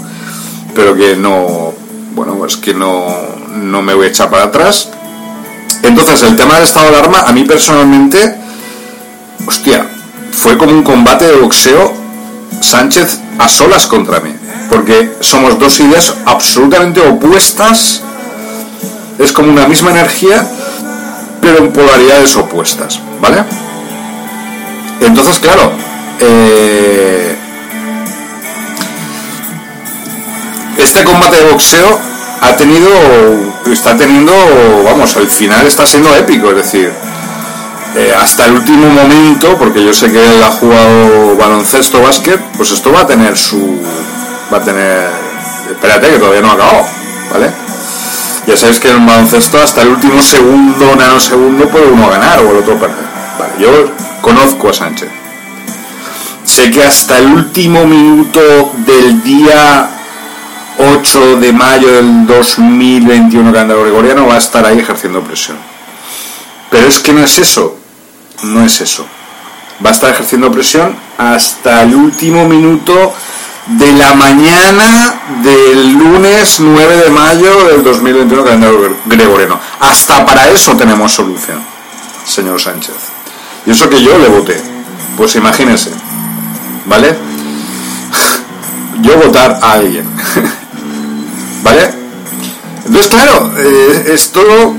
pero 0.74 0.94
que 0.94 1.16
no, 1.16 1.72
bueno, 2.14 2.34
pues 2.34 2.56
que 2.56 2.74
no, 2.74 3.06
no 3.54 3.82
me 3.82 3.94
voy 3.94 4.06
a 4.06 4.08
echar 4.10 4.30
para 4.30 4.44
atrás. 4.44 4.90
Entonces, 5.82 6.22
el 6.22 6.36
tema 6.36 6.54
del 6.54 6.64
estado 6.64 6.90
de 6.90 6.96
alarma, 6.96 7.20
a 7.20 7.32
mí 7.32 7.44
personalmente, 7.44 8.34
hostia, 9.46 9.86
fue 10.32 10.58
como 10.58 10.72
un 10.72 10.82
combate 10.82 11.26
de 11.26 11.36
boxeo 11.36 11.96
Sánchez 12.60 13.20
a 13.38 13.48
solas 13.48 13.86
contra 13.86 14.20
mí, 14.20 14.34
porque 14.68 15.16
somos 15.20 15.58
dos 15.58 15.78
ideas 15.80 16.14
absolutamente 16.26 17.00
opuestas 17.00 18.02
es 19.18 19.32
como 19.32 19.52
una 19.52 19.66
misma 19.66 19.90
energía, 19.90 20.46
pero 21.40 21.58
en 21.58 21.72
polaridades 21.72 22.36
opuestas, 22.36 23.00
¿vale? 23.20 23.44
Entonces, 25.00 25.38
claro, 25.38 25.72
eh, 26.20 27.36
este 30.76 31.04
combate 31.04 31.36
de 31.38 31.50
boxeo 31.50 31.98
ha 32.40 32.56
tenido, 32.56 32.88
está 33.70 33.96
teniendo, 33.96 34.32
vamos, 34.84 35.16
el 35.16 35.28
final 35.28 35.66
está 35.66 35.86
siendo 35.86 36.14
épico, 36.14 36.50
es 36.50 36.56
decir, 36.56 36.92
eh, 37.96 38.14
hasta 38.16 38.46
el 38.46 38.52
último 38.52 38.88
momento, 38.88 39.56
porque 39.58 39.84
yo 39.84 39.92
sé 39.92 40.10
que 40.12 40.18
él 40.18 40.42
ha 40.42 40.50
jugado 40.50 41.36
baloncesto, 41.36 42.00
básquet, 42.00 42.40
pues 42.56 42.70
esto 42.70 42.92
va 42.92 43.00
a 43.00 43.06
tener 43.06 43.36
su, 43.36 43.80
va 44.52 44.58
a 44.58 44.62
tener, 44.62 45.08
espérate 45.70 46.10
que 46.10 46.18
todavía 46.18 46.40
no 46.40 46.50
ha 46.50 46.54
acabado, 46.54 46.86
¿vale? 47.32 47.50
Ya 48.48 48.56
sabéis 48.56 48.80
que 48.80 48.88
en 48.88 49.02
el 49.02 49.06
baloncesto 49.06 49.60
hasta 49.60 49.82
el 49.82 49.88
último 49.88 50.22
segundo, 50.22 50.96
nanosegundo 50.96 51.68
puede 51.68 51.88
uno 51.88 52.08
ganar 52.08 52.40
o 52.40 52.50
el 52.50 52.56
otro 52.56 52.78
perder. 52.78 53.04
Vale, 53.38 53.52
yo 53.58 53.92
conozco 54.22 54.70
a 54.70 54.72
Sánchez. 54.72 55.10
Sé 56.44 56.70
que 56.70 56.82
hasta 56.82 57.18
el 57.18 57.26
último 57.26 57.84
minuto 57.84 58.40
del 58.86 59.22
día 59.22 59.90
8 60.78 61.36
de 61.40 61.52
mayo 61.52 61.92
del 61.92 62.26
2021 62.26 63.52
calendario 63.52 63.82
gregoriano 63.82 64.26
va 64.26 64.36
a 64.36 64.38
estar 64.38 64.64
ahí 64.64 64.78
ejerciendo 64.78 65.20
presión. 65.20 65.58
Pero 66.70 66.88
es 66.88 67.00
que 67.00 67.12
no 67.12 67.22
es 67.22 67.38
eso. 67.38 67.76
No 68.44 68.64
es 68.64 68.80
eso. 68.80 69.04
va 69.84 69.90
a 69.90 69.92
estar 69.92 70.10
ejerciendo 70.10 70.50
presión 70.50 70.96
hasta 71.18 71.82
el 71.82 71.94
último 71.94 72.48
minuto 72.48 73.12
de 73.68 73.92
la 73.92 74.14
mañana 74.14 75.20
del 75.42 75.92
lunes 75.92 76.58
9 76.58 76.96
de 76.96 77.10
mayo 77.10 77.64
del 77.68 77.84
2021 77.84 78.44
calendario 78.44 78.96
gregoriano. 79.04 79.60
Hasta 79.80 80.24
para 80.24 80.48
eso 80.48 80.74
tenemos 80.74 81.12
solución, 81.12 81.60
señor 82.26 82.60
Sánchez. 82.60 82.94
Y 83.66 83.70
eso 83.70 83.90
que 83.90 84.02
yo 84.02 84.18
le 84.18 84.28
voté, 84.28 84.58
pues 85.16 85.36
imagínense, 85.36 85.90
¿vale? 86.86 87.14
Yo 89.02 89.16
votar 89.16 89.58
a 89.62 89.72
alguien, 89.74 90.04
¿vale? 91.62 91.90
Entonces, 92.86 93.08
claro, 93.12 93.52
eh, 93.58 94.12
es 94.14 94.32
todo 94.32 94.74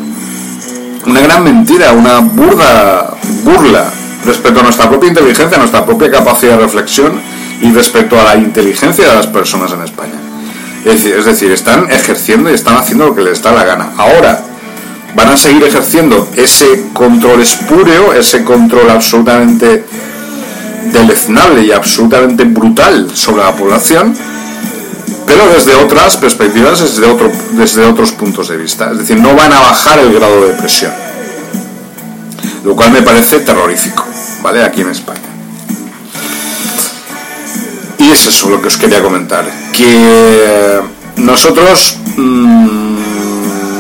una 1.06 1.22
gran 1.22 1.44
mentira, 1.44 1.94
una 1.94 2.20
burda 2.20 3.16
burla 3.44 3.92
respecto 4.26 4.60
a 4.60 4.64
nuestra 4.64 4.90
propia 4.90 5.10
inteligencia, 5.10 5.56
a 5.56 5.60
nuestra 5.60 5.86
propia 5.86 6.12
capacidad 6.12 6.58
de 6.58 6.64
reflexión 6.64 7.22
y 7.62 7.72
respecto 7.72 8.20
a 8.20 8.24
la 8.24 8.36
inteligencia 8.36 9.08
de 9.08 9.16
las 9.16 9.28
personas 9.28 9.72
en 9.72 9.82
España. 9.82 10.20
Es 10.86 11.04
decir, 11.04 11.16
es 11.16 11.26
decir, 11.26 11.52
están 11.52 11.92
ejerciendo 11.92 12.50
y 12.50 12.54
están 12.54 12.78
haciendo 12.78 13.08
lo 13.08 13.16
que 13.16 13.22
les 13.22 13.42
da 13.42 13.52
la 13.52 13.66
gana. 13.66 13.92
Ahora, 13.98 14.42
van 15.16 15.30
a 15.30 15.38
seguir 15.38 15.64
ejerciendo 15.64 16.30
ese 16.36 16.86
control 16.94 17.42
espúreo, 17.42 18.14
ese 18.14 18.44
control 18.44 18.90
absolutamente 18.90 19.84
deleznable 20.94 21.66
y 21.66 21.72
absolutamente 21.72 22.46
brutal 22.46 23.10
sobre 23.14 23.44
la 23.44 23.56
población, 23.56 24.16
pero 25.26 25.48
desde 25.54 25.76
otras 25.76 26.18
perspectivas, 26.18 26.80
desde, 26.80 27.06
otro, 27.06 27.32
desde 27.52 27.86
otros 27.86 28.12
puntos 28.14 28.48
de 28.48 28.58
vista. 28.58 28.92
Es 28.92 29.00
decir, 29.00 29.18
no 29.18 29.36
van 29.36 29.52
a 29.52 29.60
bajar 29.60 30.00
el 30.00 30.14
grado 30.14 30.48
de 30.48 30.54
presión, 30.54 30.92
lo 32.64 32.76
cual 32.76 32.92
me 32.92 33.02
parece 33.02 33.40
terrorífico, 33.40 34.06
¿vale? 34.42 34.64
Aquí 34.64 34.82
en 34.82 34.90
España. 34.90 35.29
Y 38.00 38.12
es 38.12 38.26
eso 38.26 38.50
lo 38.50 38.62
que 38.62 38.68
os 38.70 38.78
quería 38.78 39.02
comentar, 39.04 39.46
que 39.74 40.82
nosotros 41.18 41.98
mmm, 42.16 42.98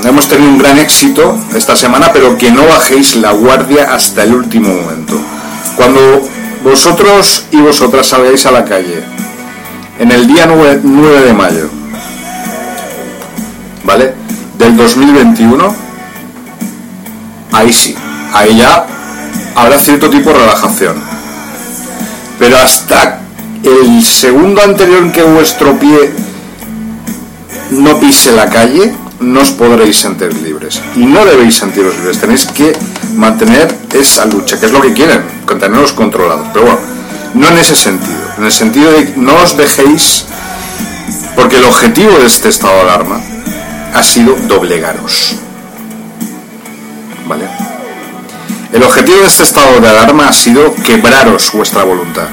hemos 0.06 0.28
tenido 0.28 0.52
un 0.52 0.58
gran 0.58 0.78
éxito 0.78 1.38
esta 1.56 1.76
semana, 1.76 2.12
pero 2.12 2.38
que 2.38 2.52
no 2.52 2.66
bajéis 2.66 3.16
la 3.16 3.32
guardia 3.32 3.94
hasta 3.94 4.24
el 4.24 4.34
último 4.34 4.74
momento. 4.74 5.20
Cuando 5.78 6.22
vosotros 6.64 7.46
y 7.52 7.58
vosotras 7.62 8.08
salgáis 8.08 8.46
a 8.46 8.52
la 8.52 8.66
calle 8.66 9.04
en 10.00 10.12
el 10.12 10.28
día 10.28 10.46
9, 10.46 10.82
9 10.84 11.22
de 11.22 11.34
mayo, 11.34 11.70
¿vale? 13.86 14.14
Del 14.58 14.76
2021, 14.76 15.76
ahí 17.54 17.72
sí, 17.72 17.96
ahí 18.34 18.58
ya 18.58 18.86
habrá 19.56 19.80
cierto 19.80 20.10
tipo 20.10 20.30
de 20.32 20.40
relajación. 20.40 21.02
Pero 22.38 22.58
hasta 22.58 23.22
el 23.64 24.04
segundo 24.04 24.62
anterior 24.62 25.12
que 25.12 25.24
vuestro 25.24 25.78
pie 25.78 26.12
no 27.72 28.00
pise 28.00 28.32
la 28.32 28.50
calle, 28.50 28.94
no 29.20 29.42
os 29.42 29.52
podréis 29.52 29.98
sentir 29.98 30.34
libres. 30.42 30.82
Y 30.96 31.06
no 31.06 31.26
debéis 31.26 31.56
sentiros 31.56 31.96
libres, 31.98 32.20
tenéis 32.20 32.46
que 32.46 32.76
mantener 33.16 33.68
esa 33.94 34.26
lucha, 34.26 34.60
que 34.60 34.68
es 34.68 34.72
lo 34.72 34.82
que 34.82 34.94
quieren, 34.94 35.24
tenerlos 35.46 35.94
controlados. 35.94 36.48
Pero 36.54 36.66
bueno, 36.66 36.80
no 37.34 37.48
en 37.50 37.58
ese 37.58 37.76
sentido, 37.76 38.20
en 38.38 38.44
el 38.46 38.52
sentido 38.52 38.92
de 38.92 39.06
que 39.06 39.20
no 39.20 39.36
os 39.36 39.58
dejéis, 39.58 40.26
porque 41.36 41.58
el 41.58 41.66
objetivo 41.66 42.18
de 42.18 42.26
este 42.26 42.50
estado 42.50 42.76
de 42.76 42.82
alarma 42.82 43.22
ha 43.94 44.04
sido 44.04 44.36
doblegaros. 44.48 45.36
¿Vale? 47.28 47.46
El 48.72 48.84
objetivo 48.84 49.18
de 49.20 49.28
este 49.28 49.44
estado 49.44 49.80
de 49.80 49.90
alarma 49.90 50.30
ha 50.30 50.34
sido 50.34 50.74
quebraros 50.76 51.52
vuestra 51.52 51.84
voluntad 51.84 52.28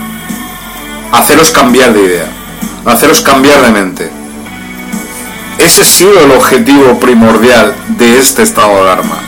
haceros 1.13 1.51
cambiar 1.51 1.93
de 1.93 2.03
idea, 2.03 2.27
haceros 2.85 3.23
cambiar 3.23 3.63
de 3.63 3.71
mente. 3.71 4.11
Ese 5.59 5.83
ha 5.83 5.85
sido 5.85 6.21
el 6.21 6.33
objetivo 6.33 6.99
primordial 7.01 7.75
de 7.99 8.19
este 8.19 8.43
estado 8.43 8.75
de 8.75 8.81
alarma. 8.83 9.19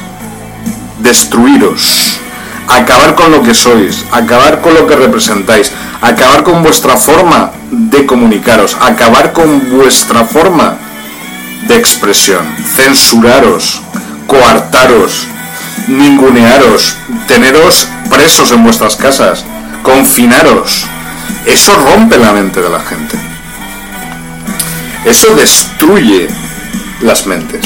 Destruiros, 0.99 2.19
acabar 2.69 3.15
con 3.15 3.33
lo 3.33 3.43
que 3.43 3.55
sois, 3.55 4.05
acabar 4.13 4.61
con 4.61 4.75
lo 4.75 4.87
que 4.87 4.97
representáis, 4.97 5.73
acabar 6.01 6.43
con 6.43 6.63
vuestra 6.63 6.97
forma 6.97 7.53
de 7.71 8.05
comunicaros, 8.05 8.77
acabar 8.81 9.33
con 9.33 9.71
vuestra 9.71 10.25
forma 10.25 10.77
de 11.67 11.77
expresión, 11.77 12.47
censuraros, 12.77 13.81
coartaros, 14.27 15.27
ningunearos, 15.87 16.97
teneros 17.27 17.89
presos 18.11 18.53
en 18.53 18.65
vuestras 18.65 18.97
casas, 18.97 19.45
confinaros 19.83 20.87
eso 21.47 21.73
rompe 21.77 22.19
la 22.19 22.33
mente 22.33 22.61
de 22.61 22.69
la 22.69 22.81
gente. 22.81 23.17
Eso 25.05 25.35
destruye 25.35 26.29
las 27.01 27.27
mentes. 27.27 27.65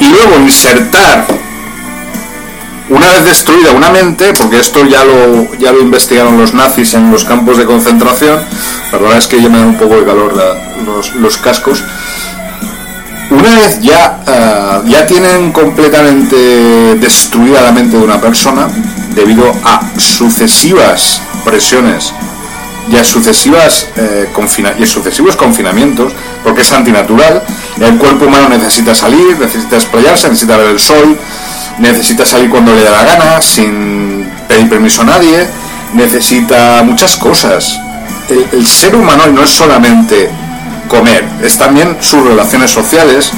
Y 0.00 0.08
luego 0.08 0.40
insertar, 0.40 1.26
una 2.88 3.06
vez 3.08 3.24
destruida 3.24 3.72
una 3.72 3.90
mente, 3.90 4.32
porque 4.32 4.58
esto 4.58 4.84
ya 4.86 5.04
lo, 5.04 5.54
ya 5.58 5.72
lo 5.72 5.80
investigaron 5.80 6.38
los 6.38 6.54
nazis 6.54 6.94
en 6.94 7.10
los 7.10 7.24
campos 7.24 7.58
de 7.58 7.66
concentración, 7.66 8.40
la 8.90 8.98
verdad 8.98 9.18
es 9.18 9.28
que 9.28 9.40
ya 9.40 9.48
me 9.48 9.58
da 9.58 9.66
un 9.66 9.76
poco 9.76 9.96
de 9.96 10.04
calor 10.04 10.34
los, 11.20 11.36
cascos, 11.38 11.84
una 13.30 13.54
vez 13.54 13.80
ya, 13.80 14.20
eh, 14.26 14.88
ya 14.88 15.06
tienen 15.06 15.52
completamente 15.52 16.96
destruida 16.96 17.62
la 17.62 17.72
mente 17.72 17.96
de 17.96 18.02
una 18.02 18.20
persona, 18.20 18.68
debido 19.14 19.54
a 19.64 19.82
sucesivas 19.98 21.22
presiones 21.44 22.12
y 22.90 22.96
a 22.96 23.04
sucesivas 23.04 23.88
eh, 23.96 24.28
y 24.78 24.86
sucesivos 24.86 25.36
confinamientos, 25.36 26.12
porque 26.42 26.62
es 26.62 26.72
antinatural. 26.72 27.42
El 27.80 27.96
cuerpo 27.98 28.26
humano 28.26 28.48
necesita 28.48 28.94
salir, 28.94 29.38
necesita 29.38 29.76
explayarse, 29.76 30.28
necesita 30.28 30.56
ver 30.56 30.70
el 30.70 30.80
sol, 30.80 31.18
necesita 31.78 32.24
salir 32.24 32.50
cuando 32.50 32.74
le 32.74 32.82
da 32.82 32.90
la 32.90 33.04
gana, 33.04 33.40
sin 33.40 34.28
pedir 34.48 34.68
permiso 34.68 35.02
a 35.02 35.06
nadie, 35.06 35.46
necesita 35.94 36.82
muchas 36.84 37.16
cosas. 37.16 37.78
El, 38.28 38.46
el 38.52 38.66
ser 38.66 38.94
humano 38.96 39.26
no 39.28 39.42
es 39.42 39.50
solamente 39.50 40.28
comer, 40.88 41.24
es 41.42 41.56
también 41.56 41.96
sus 42.00 42.24
relaciones 42.24 42.70
sociales. 42.70 43.30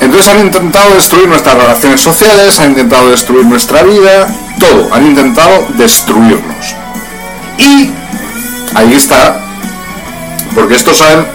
Entonces 0.00 0.28
han 0.28 0.40
intentado 0.40 0.94
destruir 0.94 1.28
nuestras 1.28 1.54
relaciones 1.56 2.00
sociales, 2.00 2.58
han 2.60 2.70
intentado 2.70 3.10
destruir 3.10 3.46
nuestra 3.46 3.82
vida, 3.82 4.28
todo, 4.58 4.92
han 4.92 5.06
intentado 5.06 5.66
destruirnos. 5.76 6.74
Y 7.58 7.90
ahí 8.74 8.94
está, 8.94 9.40
porque 10.54 10.74
estos 10.74 10.98
saben 10.98 11.26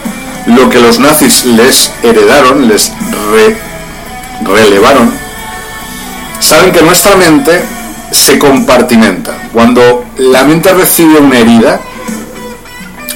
lo 0.46 0.68
que 0.68 0.80
los 0.80 0.98
nazis 0.98 1.44
les 1.44 1.92
heredaron, 2.02 2.68
les 2.68 2.92
relevaron, 4.44 5.12
saben 6.40 6.72
que 6.72 6.82
nuestra 6.82 7.16
mente 7.16 7.62
se 8.10 8.38
compartimenta. 8.38 9.32
Cuando 9.52 10.04
la 10.18 10.44
mente 10.44 10.72
recibe 10.72 11.18
una 11.18 11.38
herida, 11.38 11.80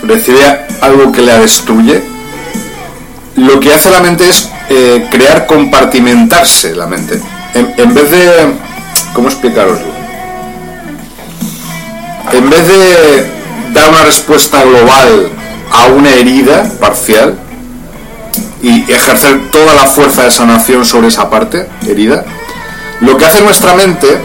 recibe 0.03 0.43
algo 0.81 1.13
que 1.13 1.23
la 1.23 1.39
destruye, 1.39 2.03
lo 3.37 3.59
que 3.61 3.73
hace 3.73 3.91
la 3.91 4.01
mente 4.01 4.29
es 4.29 4.49
eh, 4.69 5.09
crear 5.11 5.47
compartimentarse 5.47 6.75
la 6.75 6.87
mente. 6.87 7.21
En, 7.55 7.75
en, 7.77 7.95
vez 7.95 8.11
de... 8.11 8.55
¿Cómo 9.13 9.29
explicaroslo? 9.29 9.93
En 12.33 12.51
vez 12.51 12.67
de 12.67 13.44
dar 13.75 13.91
una 13.91 14.05
respuesta 14.05 14.63
global 14.63 15.29
a 15.71 15.87
una 15.87 16.11
herida 16.11 16.71
parcial 16.81 17.37
y 18.63 18.91
ejercer 18.91 19.51
toda 19.51 19.75
la 19.75 19.87
fuerza 19.87 20.23
de 20.23 20.31
sanación 20.31 20.87
sobre 20.87 21.09
esa 21.09 21.29
parte 21.29 21.69
herida, 21.87 22.25
lo 23.01 23.19
que 23.19 23.27
hace 23.27 23.43
nuestra 23.43 23.75
mente, 23.75 24.19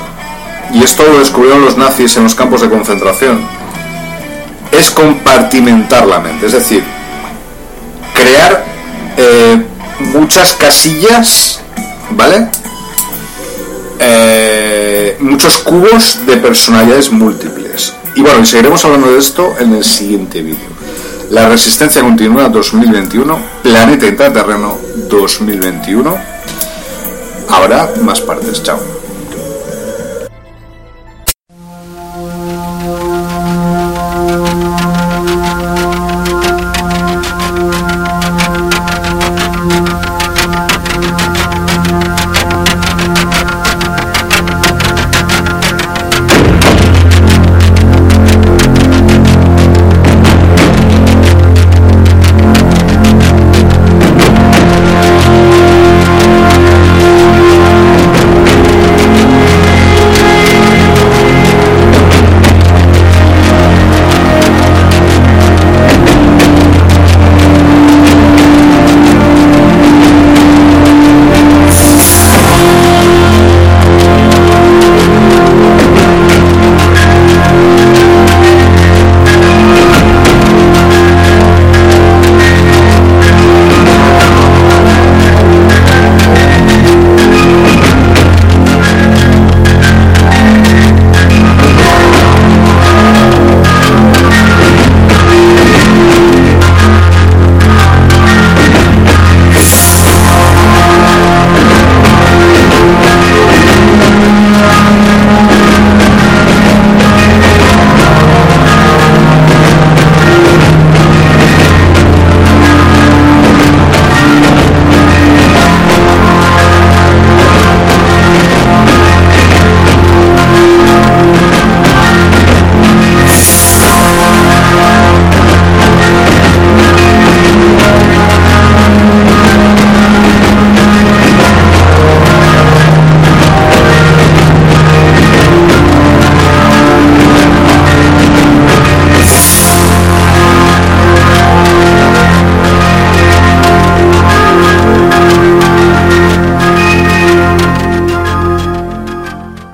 y 0.74 0.84
esto 0.84 1.04
lo 1.04 1.20
descubrieron 1.20 1.66
los 1.66 1.78
nazis 1.78 2.16
en 2.16 2.24
los 2.24 2.36
campos 2.36 2.62
de 2.62 2.70
concentración, 2.70 3.42
es 4.72 4.92
compartimentar 4.92 6.06
la 6.06 6.20
mente, 6.20 6.46
es 6.46 6.54
decir, 6.54 6.84
crear 8.14 8.64
eh, 9.18 9.62
muchas 10.14 10.54
casillas, 10.54 11.60
¿vale? 12.12 12.48
Eh, 14.00 15.18
muchos 15.20 15.58
cubos 15.58 16.26
de 16.26 16.38
personalidades 16.38 17.12
múltiples. 17.12 17.69
Y 18.16 18.22
bueno, 18.22 18.46
seguiremos 18.46 18.84
hablando 18.86 19.12
de 19.12 19.20
esto 19.20 19.56
en 19.60 19.74
el 19.74 19.84
siguiente 19.84 20.42
vídeo. 20.42 20.70
La 21.30 21.48
resistencia 21.48 22.02
continua 22.02 22.50
2021, 22.50 23.40
planeta 23.62 24.08
intraterreno 24.08 24.78
2021. 25.08 26.18
Habrá 27.50 27.92
más 28.02 28.20
partes. 28.22 28.64
Chao. 28.64 28.99